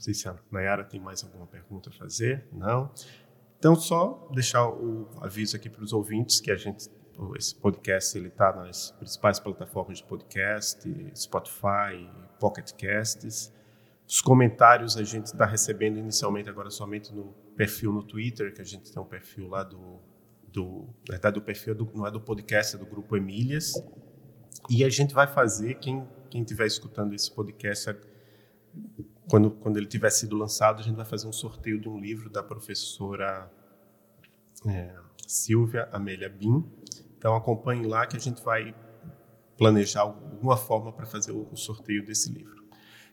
sei 0.00 0.14
se 0.14 0.26
a 0.26 0.34
Nayara 0.50 0.82
tem 0.82 0.98
mais 0.98 1.22
alguma 1.22 1.46
pergunta 1.46 1.90
a 1.90 1.92
fazer. 1.92 2.46
Não. 2.50 2.90
Então, 3.58 3.76
só 3.76 4.26
deixar 4.32 4.66
o 4.66 5.06
aviso 5.20 5.54
aqui 5.54 5.68
para 5.68 5.84
os 5.84 5.92
ouvintes 5.92 6.40
que 6.40 6.50
a 6.50 6.56
gente, 6.56 6.88
esse 7.36 7.54
podcast 7.54 8.16
ele 8.16 8.28
está 8.28 8.56
nas 8.56 8.92
principais 8.92 9.38
plataformas 9.38 9.98
de 9.98 10.04
podcast, 10.04 10.80
Spotify, 11.14 12.10
Pocket 12.40 12.72
Casts. 12.72 13.52
Os 14.08 14.22
comentários 14.22 14.96
a 14.96 15.02
gente 15.02 15.26
está 15.26 15.44
recebendo 15.44 15.98
inicialmente 15.98 16.48
agora 16.48 16.70
somente 16.70 17.14
no 17.14 17.34
perfil 17.54 17.92
no 17.92 18.02
Twitter, 18.02 18.54
que 18.54 18.62
a 18.62 18.64
gente 18.64 18.90
tem 18.90 19.02
um 19.02 19.06
perfil 19.06 19.46
lá 19.46 19.62
do, 19.62 20.00
do, 20.56 20.88
na 21.06 21.12
verdade, 21.12 21.34
do 21.34 21.42
perfil, 21.42 21.74
do, 21.74 21.90
não 21.94 22.06
é 22.06 22.10
do 22.10 22.20
podcast, 22.20 22.74
é 22.74 22.78
do 22.78 22.86
Grupo 22.86 23.16
Emílias. 23.16 23.74
E 24.68 24.84
a 24.84 24.88
gente 24.88 25.14
vai 25.14 25.26
fazer, 25.26 25.74
quem 25.74 26.06
quem 26.30 26.42
estiver 26.42 26.66
escutando 26.66 27.14
esse 27.14 27.30
podcast, 27.30 27.96
quando, 29.30 29.50
quando 29.50 29.76
ele 29.76 29.86
tiver 29.86 30.10
sido 30.10 30.36
lançado, 30.36 30.80
a 30.80 30.82
gente 30.82 30.96
vai 30.96 31.04
fazer 31.04 31.26
um 31.26 31.32
sorteio 31.32 31.80
de 31.80 31.88
um 31.88 31.98
livro 31.98 32.28
da 32.28 32.42
professora 32.42 33.50
é, 34.66 34.94
Silvia 35.26 35.88
Amélia 35.92 36.28
Bin. 36.28 36.64
Então 37.16 37.34
acompanhe 37.34 37.86
lá 37.86 38.06
que 38.06 38.16
a 38.16 38.20
gente 38.20 38.42
vai 38.42 38.74
planejar 39.56 40.02
alguma 40.02 40.56
forma 40.56 40.92
para 40.92 41.06
fazer 41.06 41.32
o, 41.32 41.48
o 41.50 41.56
sorteio 41.56 42.04
desse 42.04 42.30
livro. 42.30 42.64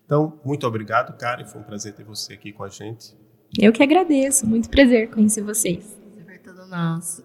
Então, 0.05 0.37
muito 0.43 0.67
obrigado, 0.67 1.17
Karen. 1.17 1.45
Foi 1.45 1.61
um 1.61 1.63
prazer 1.63 1.93
ter 1.93 2.03
você 2.03 2.33
aqui 2.33 2.51
com 2.51 2.63
a 2.63 2.69
gente. 2.69 3.15
Eu 3.57 3.71
que 3.71 3.81
agradeço. 3.81 4.45
Muito 4.45 4.69
prazer 4.69 5.09
conhecer 5.09 5.41
vocês. 5.41 6.02
Prazer 6.73 6.79
todo 6.79 6.79
nosso. 6.81 7.23